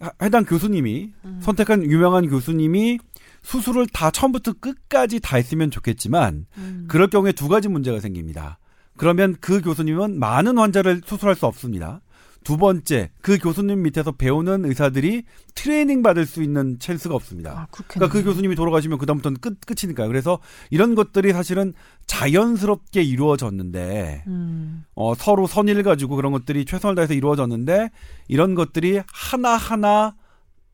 [0.00, 1.38] 하- 해당 교수님이 음.
[1.42, 2.98] 선택한 유명한 교수님이
[3.42, 6.84] 수술을 다 처음부터 끝까지 다 했으면 좋겠지만 음.
[6.88, 8.58] 그럴 경우에 두 가지 문제가 생깁니다.
[9.00, 12.00] 그러면 그 교수님은 많은 환자를 수술할 수 없습니다.
[12.44, 15.24] 두 번째, 그 교수님 밑에서 배우는 의사들이
[15.54, 17.50] 트레이닝 받을 수 있는 찬스가 없습니다.
[17.50, 17.66] 아.
[17.88, 20.08] 그러니까 그 교수님이 돌아가시면 그다음부터는 끝 끝이니까요.
[20.08, 20.38] 그래서
[20.70, 21.74] 이런 것들이 사실은
[22.06, 24.84] 자연스럽게 이루어졌는데 음.
[24.94, 27.90] 어, 서로 선의를 가지고 그런 것들이 최선을 다해서 이루어졌는데
[28.28, 30.14] 이런 것들이 하나하나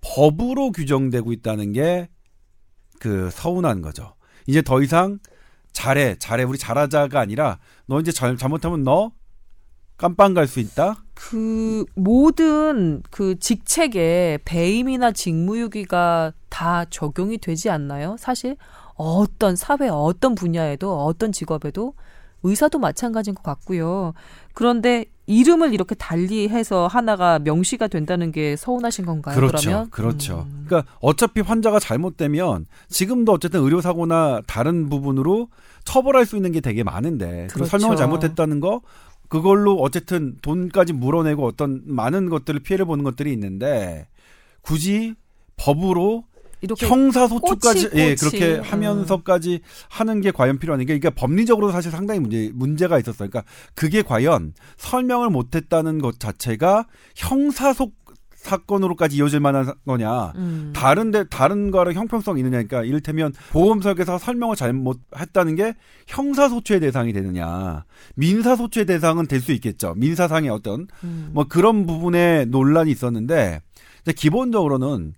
[0.01, 2.09] 법으로 규정되고 있다는 게
[2.99, 4.15] 그 서운한 거죠.
[4.47, 5.19] 이제 더 이상
[5.77, 9.13] 잘해, 잘해, 우리 잘하자가 아니라 너 이제 잘, 잘못하면 너
[9.99, 11.05] 깜빵 갈 수 있다?
[11.13, 18.17] 그 모든 그 직책에 배임이나 직무유기가 다 적용이 되지 않나요?
[18.19, 18.57] 사실
[18.95, 21.93] 어떤 사회 어떤 분야에도 어떤 직업에도
[22.43, 24.15] 의사도 마찬가지인 것 같고요.
[24.55, 29.35] 그런데 이름을 이렇게 달리해서 하나가 명시가 된다는 게 서운하신 건가요?
[29.35, 29.57] 그렇죠.
[29.59, 30.47] 그러면 그렇죠.
[30.49, 30.65] 음.
[30.67, 35.49] 그러니까 어차피 환자가 잘못되면 지금도 어쨌든 의료 사고나 다른 부분으로
[35.85, 37.71] 처벌할 수 있는 게 되게 많은데 그 그렇죠.
[37.71, 38.83] 설명을 잘못했다는 거
[39.29, 44.07] 그걸로 어쨌든 돈까지 물어내고 어떤 많은 것들을 피해를 보는 것들이 있는데
[44.63, 45.15] 굳이
[45.57, 46.25] 법으로
[46.63, 48.15] 이렇게 형사소추까지 예.
[48.15, 48.63] 그렇게 음.
[48.63, 50.85] 하면서까지 하는 게 과연 필요한가?
[50.85, 53.29] 그러니까 법리적으로 사실 상당히 문제 문제가 있었어요.
[53.29, 53.45] 그러니까
[53.75, 57.93] 그게 과연 설명을 못했다는 것 자체가 형사소
[58.37, 60.33] 사건으로까지 이어질 만한 사- 거냐.
[60.37, 60.73] 음.
[60.75, 62.53] 다른데 다른 거랑 형평성 있느냐.
[62.63, 65.75] 그러니까 이를테면 보험 설계사 설명을 잘못했다는 게
[66.07, 67.85] 형사 소추의 대상이 되느냐.
[68.15, 69.95] 민사 소추의 대상은 될 수 있겠죠.
[69.97, 71.31] 민사상의 어떤 음.
[71.33, 73.61] 뭐 그런 부분에 논란이 있었는데
[74.03, 75.15] 이제 기본적으로는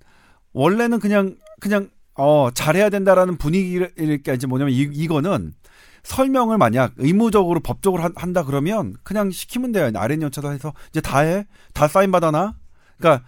[0.58, 5.52] 원래는 그냥 그냥 어 잘해야 된다라는 분위기를 이렇게 이제 뭐냐면 이, 이거는
[6.02, 9.90] 설명을 만약 의무적으로 법적으로 한, 한다 그러면 그냥 시키면 돼요.
[9.94, 11.46] 아랫 연차도 해서 이제 다 해.
[11.74, 12.54] 다 사인 받아놔.
[12.98, 13.24] 그러니까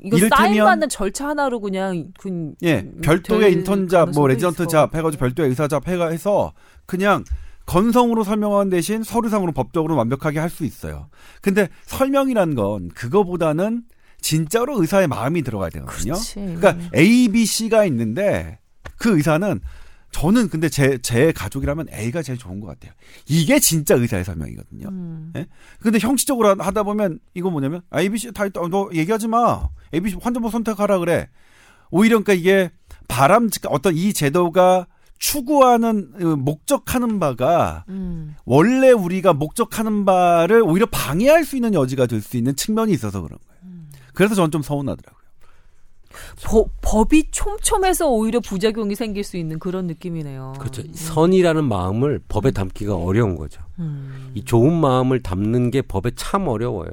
[0.00, 4.22] 이거 이를테면- 사인 받는 절차 하나로 그냥 그 예, 음, 별도의 될 인턴 job, 뭐
[4.22, 4.68] 가능성도 레지던트 있어.
[4.70, 6.52] job 해가지고 별도의 의사 job 해가 해서
[6.86, 7.24] 그냥
[7.66, 11.08] 건성으로 설명하는 대신 서류상으로 법적으로 완벽하게 할 수 있어요.
[11.42, 13.82] 근데 설명이란 건 그거보다는
[14.32, 16.12] 진짜로 의사의 마음이 들어가야 되거든요.
[16.60, 18.58] 그러니까 A, B, C가 있는데
[18.98, 19.58] 그 의사는
[20.10, 22.92] 저는 근데 제, 제 가족이라면 A가 제일 좋은 것 같아요.
[23.26, 24.88] 이게 진짜 의사의 설명이거든요.
[24.88, 25.32] 음.
[25.80, 28.60] 근데 형식적으로 하- 하다 보면 이거 뭐냐면 아, ABC 다 있다.
[28.70, 29.68] 너 얘기하지 마.
[29.94, 31.28] ABC 환자부 선택하라 그래.
[31.90, 32.70] 오히려 그러니까 이게
[33.08, 34.86] 바람직 어떤 이 제도가
[35.18, 38.34] 추구하는 어, 목적하는 바가 음.
[38.44, 43.38] 원래 우리가 목적하는 바를 오히려 방해할 수 있는 여지가 될 수 있는 측면이 있어서 그런
[43.38, 43.57] 거예요.
[44.18, 44.28] 음.
[44.28, 45.28] 그래서 저는 좀 서운하더라고요.
[46.44, 50.54] 법, 법이 촘촘해서 오히려 부작용이 생길 수 있는 그런 느낌이네요.
[50.58, 50.82] 그렇죠.
[50.92, 53.62] 선이라는 마음을 법에 담기가 어려운 거죠.
[53.78, 54.32] 음.
[54.34, 56.90] 이 좋은 마음을 담는 게 법에 참 어려워요.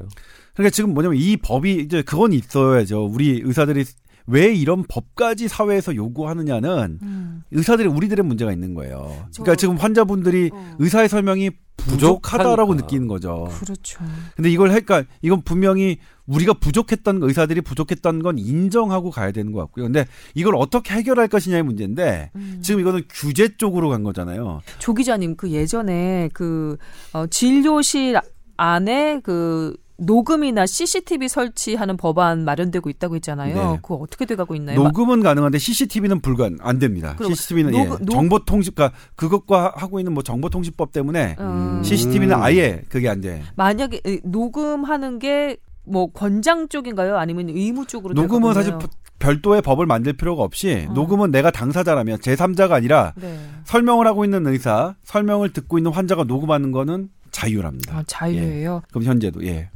[0.53, 3.05] 그러니까 지금 뭐냐면 이 법이 이제 그건 있어야죠.
[3.05, 3.85] 우리 의사들이
[4.27, 7.43] 왜 이런 법까지 사회에서 요구하느냐는 음.
[7.51, 9.07] 의사들이 우리들의 문제가 있는 거예요.
[9.33, 10.75] 그러니까 저- 지금 환자분들이 어.
[10.79, 12.85] 의사의 설명이 부족하다라고 부족하니까.
[12.85, 13.47] 느끼는 거죠.
[13.59, 13.99] 그렇죠.
[14.35, 15.03] 근데 이걸 할까?
[15.21, 19.85] 이건 분명히 우리가 부족했던 거, 의사들이 부족했던 건 인정하고 가야 되는 것 같고요.
[19.85, 22.59] 근데 이걸 어떻게 해결할 것이냐의 문제인데 음.
[22.63, 24.61] 지금 이거는 규제 쪽으로 간 거잖아요.
[24.79, 26.77] 조 기자님 그 예전에 그
[27.13, 28.17] 어, 진료실
[28.57, 33.55] 안에 그 녹음이나 CCTV 설치하는 법안 마련되고 있다고 했잖아요.
[33.55, 33.79] 네.
[33.81, 34.81] 그거 어떻게 돼가고 있나요?
[34.83, 37.15] 녹음은 가능한데 CCTV는 불가안 안 됩니다.
[37.21, 41.43] CCTV는 녹- 예, 녹- 정보통신 그러니까 그것과 하고 있는 뭐 정보통신법 때문에 어,
[41.79, 41.83] 음.
[41.83, 43.41] CCTV는 아예 그게 안 돼.
[43.55, 47.15] 만약에 에, 녹음하는 게 뭐 권장 쪽인가요?
[47.17, 48.73] 아니면 의무 쪽으로 녹음은 사실?
[49.19, 50.93] 별도의 법을 만들 필요가 없이 어.
[50.93, 53.39] 녹음은 내가 당사자라면 제3자가 아니라 네.
[53.65, 57.97] 설명을 하고 있는 의사, 설명을 듣고 있는 환자가 녹음하는 거는 자유랍니다.
[57.99, 58.81] 아, 자유예요.
[58.89, 59.69] 그럼 현재도 예.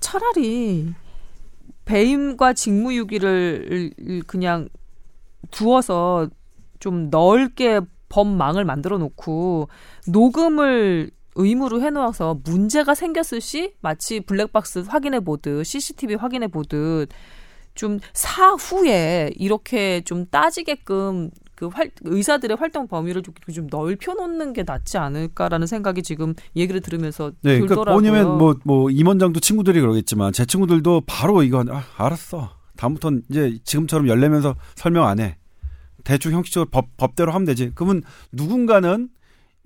[0.00, 0.94] 차라리
[1.84, 3.92] 배임과 직무유기를
[4.26, 4.68] 그냥
[5.50, 6.28] 두어서
[6.80, 9.68] 좀 넓게 법망을 만들어 놓고
[10.08, 17.10] 녹음을 의무로 해놓아서 문제가 생겼을 시 마치 블랙박스 확인해 보듯 CCTV 확인해 보듯
[17.74, 24.62] 좀 사후에 이렇게 좀 따지게끔 그 활, 의사들의 활동 범위를 좀, 좀 넓혀 놓는 게
[24.62, 27.94] 낫지 않을까라는 생각이 지금 얘기를 들으면서 네, 그러니까 들더라고요.
[27.94, 32.50] 뭐냐면 뭐, 뭐, 임원장도 친구들이 그러겠지만, 제 친구들도 바로 이거, 아, 알았어.
[32.76, 35.38] 다음부터는 이제 지금처럼 열내면서 설명 안 해.
[36.04, 37.72] 대충 형식적으로 법, 법대로 하면 되지.
[37.74, 38.02] 그러면
[38.32, 39.08] 누군가는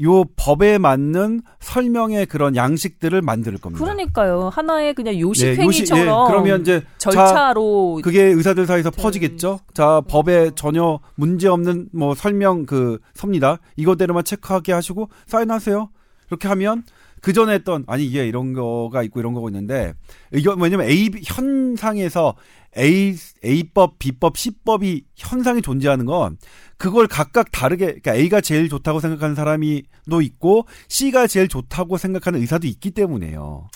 [0.03, 3.85] 요 법에 맞는 설명의 그런 양식들을 만들 겁니다.
[3.85, 4.49] 그러니까요.
[4.53, 5.69] 하나의 그냥 네, 요식행위처럼
[6.05, 9.03] 요시- 예, 그러면 이제 자, 절차로 그게 의사들 사이에서 네.
[9.03, 9.61] 퍼지겠죠.
[9.75, 13.59] 자, 법에 전혀 문제 없는 뭐 설명 그 섭니다.
[13.77, 15.91] 이거대로만 체크하게 하시고 사인하세요.
[16.29, 16.83] 이렇게 하면
[17.21, 19.93] 그 전에 했던 아니 이게 이런 거가 있고 이런 거가 있는데
[20.33, 22.35] 이거 뭐냐면 A 현상에서
[22.79, 26.39] A A법, B법, C법이 현상이 존재하는 건
[26.77, 32.41] 그걸 각각 다르게 그러니까 A가 제일 좋다고 생각하는 사람이 또 있고 C가 제일 좋다고 생각하는
[32.41, 33.69] 의사도 있기 때문에요.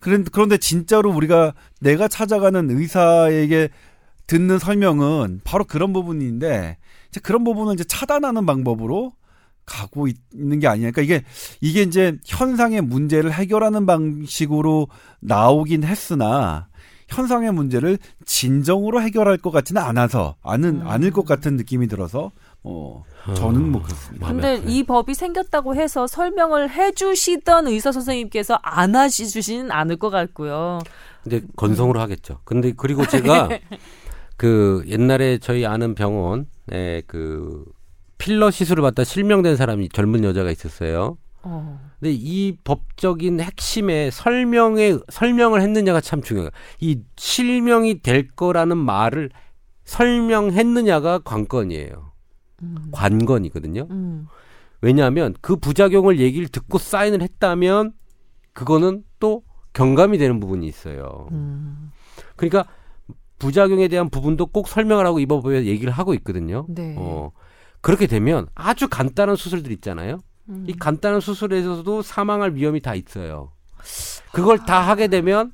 [0.00, 3.68] 그런- 그런데 진짜로 우리가 내가 찾아가는 의사에게
[4.26, 6.78] 듣는 설명은 바로 그런 부분인데
[7.10, 9.12] 이제 그런 부분을 이제 차단하는 방법으로
[9.64, 11.22] 가고 있- 있는 게 아니니까 이게
[11.60, 14.88] 이게 이제 현상의 문제를 해결하는 방식으로
[15.20, 16.68] 나오긴 했으나
[17.12, 20.88] 현상의 문제를 진정으로 해결할 것 같지는 않아서 않은 음.
[20.88, 22.30] 않을 것 같은 느낌이 들어서
[22.64, 23.04] 어
[23.34, 24.28] 저는 뭐 그렇습니다.
[24.28, 24.72] 근데 아프네.
[24.72, 30.80] 이 법이 생겼다고 해서 설명을 해주시던 의사 선생님께서 안 하시지는 않을 것 같고요.
[31.22, 32.38] 근데 건성으로 하겠죠.
[32.44, 33.48] 근데 그리고 제가
[34.36, 37.64] 그 옛날에 저희 아는 병원에 그
[38.18, 41.18] 필러 시술을 받다 실명된 사람이 젊은 여자가 있었어요.
[41.42, 41.91] 어.
[42.02, 46.50] 근데 이 법적인 핵심에 설명에 설명을 했느냐가 참 중요해요.
[46.80, 49.30] 이 실명이 될 거라는 말을
[49.84, 52.12] 설명했느냐가 관건이에요.
[52.64, 52.88] 음.
[52.90, 53.86] 관건이거든요.
[53.88, 54.26] 음.
[54.80, 57.92] 왜냐하면 그 부작용을 얘기를 듣고 사인을 했다면
[58.52, 61.28] 그거는 또 경감이 되는 부분이 있어요.
[61.30, 61.92] 음.
[62.34, 62.66] 그러니까
[63.38, 66.66] 부작용에 대한 부분도 꼭 설명을 하고 이 법에 얘기를 하고 있거든요.
[66.68, 66.96] 네.
[66.98, 67.30] 어,
[67.80, 70.18] 그렇게 되면 아주 간단한 수술들 있잖아요.
[70.48, 70.64] 음.
[70.66, 73.52] 이 간단한 수술에서도 사망할 위험이 다 있어요.
[74.32, 75.52] 그걸 다 하게 되면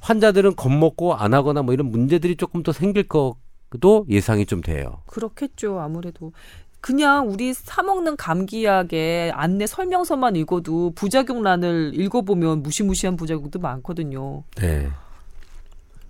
[0.00, 5.02] 환자들은 겁먹고 안 하거나 뭐 이런 문제들이 조금 더 생길 것도 예상이 좀 돼요.
[5.06, 5.80] 그렇겠죠.
[5.80, 6.32] 아무래도
[6.80, 14.44] 그냥 우리 사 먹는 감기약의 안내 설명서만 읽어도 부작용란을 읽어보면 무시무시한 부작용도 많거든요.
[14.56, 14.88] 네.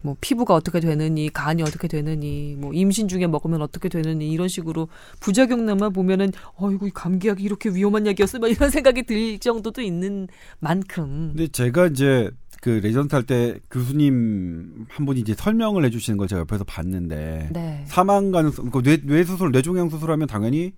[0.02, 4.88] 뭐 피부가 어떻게 되느니, 간이 어떻게 되느니, 뭐 임신 중에 먹으면 어떻게 되느니 이런 식으로
[5.20, 10.28] 부작용란만 보면은 어이구 이 감기약이 이렇게 위험한 약이었어, 막 이런 생각이 들 정도도 있는
[10.60, 11.32] 만큼.
[11.34, 12.30] 근데 제가 이제
[12.60, 17.84] 그 레전트 할 때 교수님 한 분이 이제 설명을 해주시는 걸 제가 옆에서 봤는데 네.
[17.86, 20.72] 사망 가능성, 그 뇌, 뇌 수술, 뇌종양 수술하면 당연히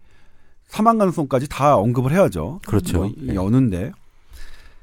[0.66, 2.60] 사망 가능성까지 다 언급을 해야죠.
[2.66, 2.98] 그렇죠.
[2.98, 3.34] 뭐 네.
[3.34, 3.92] 여는데.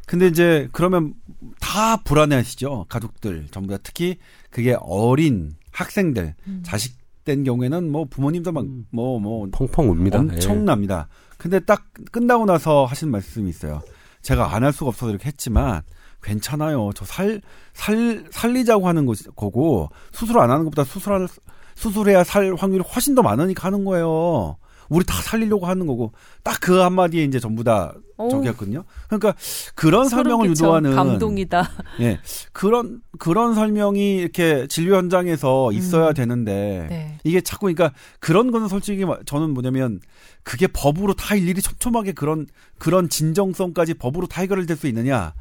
[0.07, 1.13] 근데 이제 그러면
[1.59, 2.85] 다 불안해하시죠.
[2.89, 4.17] 가족들 전부 다 특히
[4.49, 6.63] 그게 어린 학생들, 음.
[6.65, 10.17] 자식 된 경우에는 뭐 부모님도 막뭐뭐 펑펑 웁니다.
[10.17, 10.21] 예.
[10.21, 11.09] 엄청납니다.
[11.37, 13.81] 근데 딱 끝나고 나서 하신 말씀이 있어요.
[14.23, 15.81] 제가 안 할 수가 없어서 이렇게 했지만
[16.23, 16.91] 괜찮아요.
[16.95, 17.41] 저 살
[17.73, 21.27] 살 살 리자고 하는 거, 거고 수술 안 하는 것보다 수술할
[21.75, 24.57] 수술해야 살 확률이 훨씬 더 많으니까 하는 거예요.
[24.89, 26.13] 우리 다 살리려고 하는 거고
[26.43, 28.83] 딱 그 한마디에 이제 전부 다 어우, 저기 했거든요.
[29.07, 29.35] 그러니까
[29.75, 30.65] 그런 설명을 끼쳐.
[30.65, 31.69] 유도하는 감동이다.
[32.01, 32.19] 예
[32.51, 36.13] 그런 그런 설명이 이렇게 진료 현장에서 있어야 음.
[36.13, 37.17] 되는데 네.
[37.23, 39.99] 이게 자꾸 그러니까 그런 거는 솔직히 마- 저는 뭐냐면
[40.43, 42.47] 그게 법으로 다 일일이 촘촘하게 그런
[42.79, 45.33] 그런 진정성까지 법으로 다 해결될 수 있느냐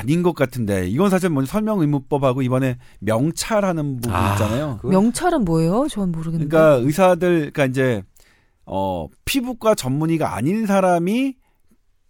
[0.00, 4.76] 아닌 것 같은데 이건 사실 먼저 설명 의무법하고 이번에 명찰하는 부분 아, 있잖아요.
[4.82, 5.86] 그거- 명찰은 뭐예요?
[5.90, 6.48] 전 모르겠는데.
[6.48, 8.02] 그러니까 의사들 그러니까 이제
[8.66, 11.36] 어 피부과 전문의가 아닌 사람이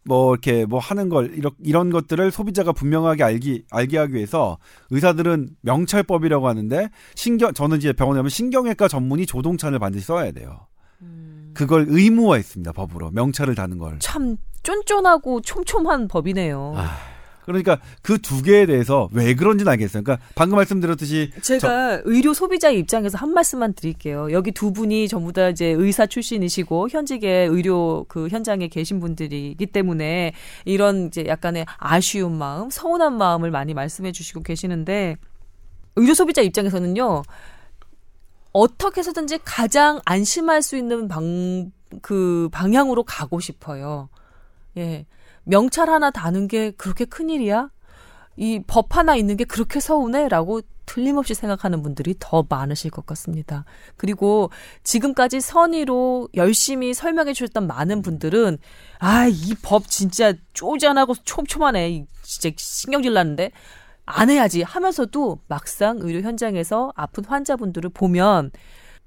[0.07, 4.57] 뭐 이렇게 뭐 하는 걸 이런 이런 것들을 소비자가 분명하게 알기 알게 하기 위해서
[4.90, 10.66] 의사들은 명찰법이라고 하는데 신경 저는 이제 병원에 가면 신경외과 전문의 조동찬을 반드시 써야 돼요.
[11.02, 11.50] 음.
[11.54, 13.98] 그걸 의무화했습니다 법으로 명찰을 다는 걸.
[13.98, 16.74] 참 쫀쫀하고 촘촘한 법이네요.
[16.76, 16.96] 아,
[17.47, 20.03] 그러니까 그 두 개에 대해서 왜 그런지는 알겠어요.
[20.03, 24.32] 그러니까 방금 말씀드렸듯이 제가 의료 소비자 입장에서 한 말씀만 드릴게요.
[24.32, 30.32] 여기 두 분이 전부 다 이제 의사 출신이시고 현직의 의료 그 현장에 계신 분들이기 때문에
[30.64, 35.16] 이런 이제 약간의 아쉬운 마음, 서운한 마음을 많이 말씀해 주시고 계시는데
[35.94, 37.22] 의료 소비자 입장에서는요.
[38.53, 41.70] 어떻게 해서든지 가장 안심할 수 있는 방,
[42.03, 44.09] 그 방향으로 가고 싶어요.
[44.78, 45.07] 예.
[45.47, 47.70] 명찰 하나 다는 게 그렇게 큰일이야?
[48.38, 50.28] 이 법 하나 있는 게 그렇게 서운해?
[50.28, 53.64] 라고 틀림없이 생각하는 분들이 더 많으실 것 같습니다.
[53.97, 54.51] 그리고
[54.84, 58.59] 지금까지 선의로 열심히 설명해 주셨던 많은 분들은
[59.01, 61.90] 아, 이 법 진짜 쪼잔하고 촘촘하네.
[61.90, 63.51] 이 진짜 신경질 나는데
[64.05, 68.51] 안 해야지 하면서도 막상 의료 현장에서 아픈 환자분들을 보면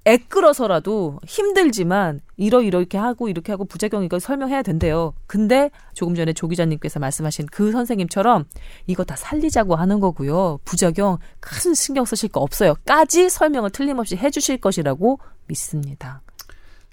[0.10, 5.14] 애끌어서라도 힘들지만 이러 이렇게 하고 이렇게 하고 부작용 이거 설명해야 된대요.
[5.28, 8.46] 근데 조금 전에 조 기자님께서 말씀하신 그 선생님처럼
[8.88, 10.60] 이거 다 살리자고 하는 거고요.
[10.66, 16.22] 부작용 큰 신경 쓰실 거 없어요.까지 설명을 틀림없이 해주실 것이라고 믿습니다.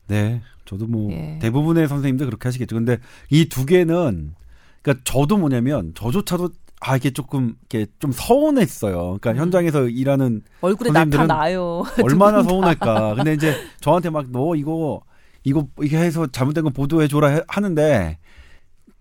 [0.09, 1.39] 네 저도 뭐 예.
[1.41, 2.77] 대부분의 선생님들 그렇게 하시겠죠.
[2.77, 2.99] 근데
[3.31, 4.35] 이 두 개는
[4.83, 6.51] 그러니까 저도 뭐냐면 저조차도
[6.81, 9.19] 아 이게 조금 이렇게 좀 서운했어요.
[9.21, 9.37] 그러니까 음.
[9.39, 11.83] 현장에서 일하는 얼굴에 나타나요.
[12.03, 13.15] 얼마나 서운할까.
[13.17, 15.01] 근데 이제 저한테 막 너 이거
[15.45, 18.19] 이거 이게 해서 잘못된 거 보도해 줘라 해- 하는데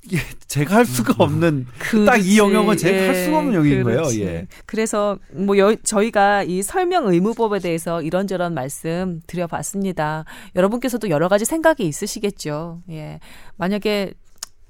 [0.05, 1.65] 이게 제가 할 수가 없는
[2.05, 2.37] 딱 이.
[2.37, 3.97] 영역은 제가 할 수가 없는 영역인 거예요.
[4.01, 4.21] 그렇지.
[4.23, 4.47] 예.
[4.67, 10.25] 그래서 뭐 여- 저희가 이 설명 의무법에 대해서 이런저런 말씀 드려봤습니다.
[10.55, 12.83] 여러분께서도 여러 가지 생각이 있으시겠죠.
[12.91, 13.19] 예.
[13.57, 14.13] 만약에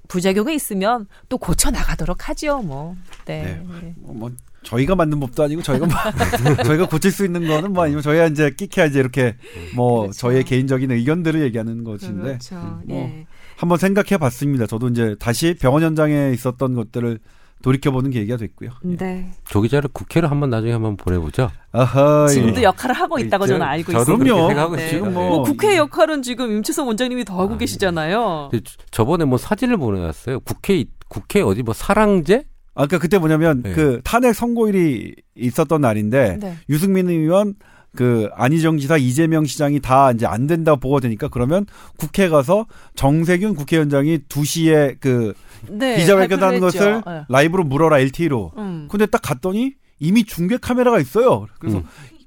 [0.08, 2.60] 부작용이 있으면 또 고쳐 나가도록 하죠.
[2.62, 2.96] 뭐.
[3.26, 3.60] 네.
[3.84, 3.94] 예.
[3.98, 4.32] 뭐, 뭐
[4.64, 5.96] 저희가 만든 법도 아니고 저희가 뭐-
[6.66, 9.36] 저희가 고칠 수 있는 거는 뭐 아니면 저희가 이제 끼케야 이제 이렇게
[9.76, 10.18] 뭐 그렇죠.
[10.20, 12.56] 저희의 개인적인 의견들을 얘기하는 것인데 그렇죠.
[12.86, 13.28] 뭐 예.
[13.58, 14.66] 한번 생각해 봤습니다.
[14.68, 17.20] 저도 이제 다시 병원 현장에 있었던 것들을
[17.66, 18.70] 돌이켜보는 계기가 됐고요.
[18.84, 19.32] 네.
[19.46, 21.50] 조 기자를 국회로 한번 나중에 한번 보내보죠.
[21.72, 22.64] 아하, 지금도 예.
[22.66, 24.24] 역할을 하고 있다고 저는 알고 있습니다.
[24.36, 24.76] 그럼요.
[24.76, 24.90] 네.
[24.90, 28.52] 지금 뭐- 뭐 국회 역할은 지금 임채선 원장님이 더 하고 아, 계시잖아요.
[28.54, 28.60] 저-
[28.92, 30.42] 저번에 뭐 사진을 보내왔어요.
[30.42, 32.44] 국회 국회 어디 뭐 사랑제?
[32.76, 33.74] 아까 그때 뭐냐면 네.
[33.74, 36.58] 그 탄핵 선고일이 있었던 날인데 네.
[36.70, 37.56] 유승민 의원
[37.96, 41.66] 그 안희정 지사 이재명 시장이 다 이제 안 된다 보고 되니까 그러면
[41.98, 42.66] 국회 가서
[42.96, 45.34] 정세균 국회의원장이 2시에 그
[45.70, 47.26] 네, 기자회견 하는 발표를 것을 했죠.
[47.30, 48.52] 라이브로 물어라 LTE로.
[48.58, 48.62] 예.
[48.62, 48.88] 음.
[48.90, 51.48] 근데 딱 갔더니 이미 중계 카메라가 있어요.
[51.60, 51.84] 그래서 음.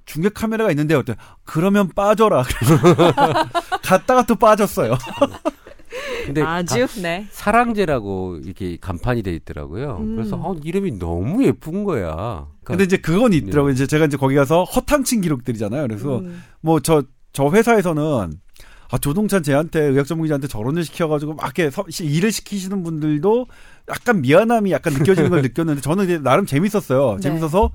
[0.07, 1.17] 중계 카메라가 있는데 어때?
[1.45, 2.43] 그러면 빠져라.
[2.43, 2.77] 그래서
[3.85, 4.97] 갔다가 또 빠졌어요.
[6.25, 7.27] 근데 아주 네.
[7.31, 9.99] 사랑제라고 이렇게 간판이 돼 있더라고요.
[10.01, 10.17] 음.
[10.17, 12.47] 그래서 어, 이름이 너무 예쁜 거야.
[12.69, 13.73] 그러니까 근데 이제 그건 있더라고요.
[13.73, 15.87] 이제 제가 이제 거기 가서 허탕친 기록들이잖아요.
[15.87, 16.43] 그래서 음.
[16.61, 17.03] 뭐저
[17.33, 18.33] 저 회사에서는
[18.91, 23.47] 아 조동찬 쟤한테 의학 전문기자한테 저런 일 시켜가지고 막 이렇게 서- 일을 시키시는 분들도
[23.91, 27.17] 약간 미안함이 약간 느껴지는 걸 느꼈는데 저는 이제 나름 재밌었어요.
[27.17, 27.21] 네.
[27.21, 27.71] 재밌어서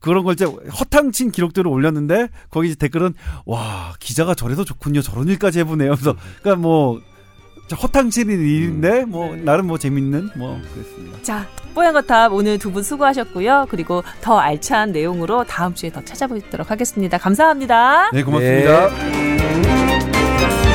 [0.00, 3.14] 그런 걸 이제 허탕친 기록들을 올렸는데 거기 이제 댓글은
[3.46, 5.02] 와 기자가 저래서 좋군요.
[5.02, 5.92] 저런 일까지 해보네요.
[5.92, 7.00] 그래서 그러니까 뭐
[7.82, 11.22] 허탕치는 일인데 뭐 나름 뭐 재밌는 뭐 그랬습니다.
[11.22, 13.66] 자, 뽀얀 거탑 오늘 두 분 수고하셨고요.
[13.70, 17.18] 그리고 더 알찬 내용으로 다음 주에 더 찾아보도록 하겠습니다.
[17.18, 18.10] 감사합니다.
[18.12, 18.88] 네, 고맙습니다.
[18.88, 20.65] 네.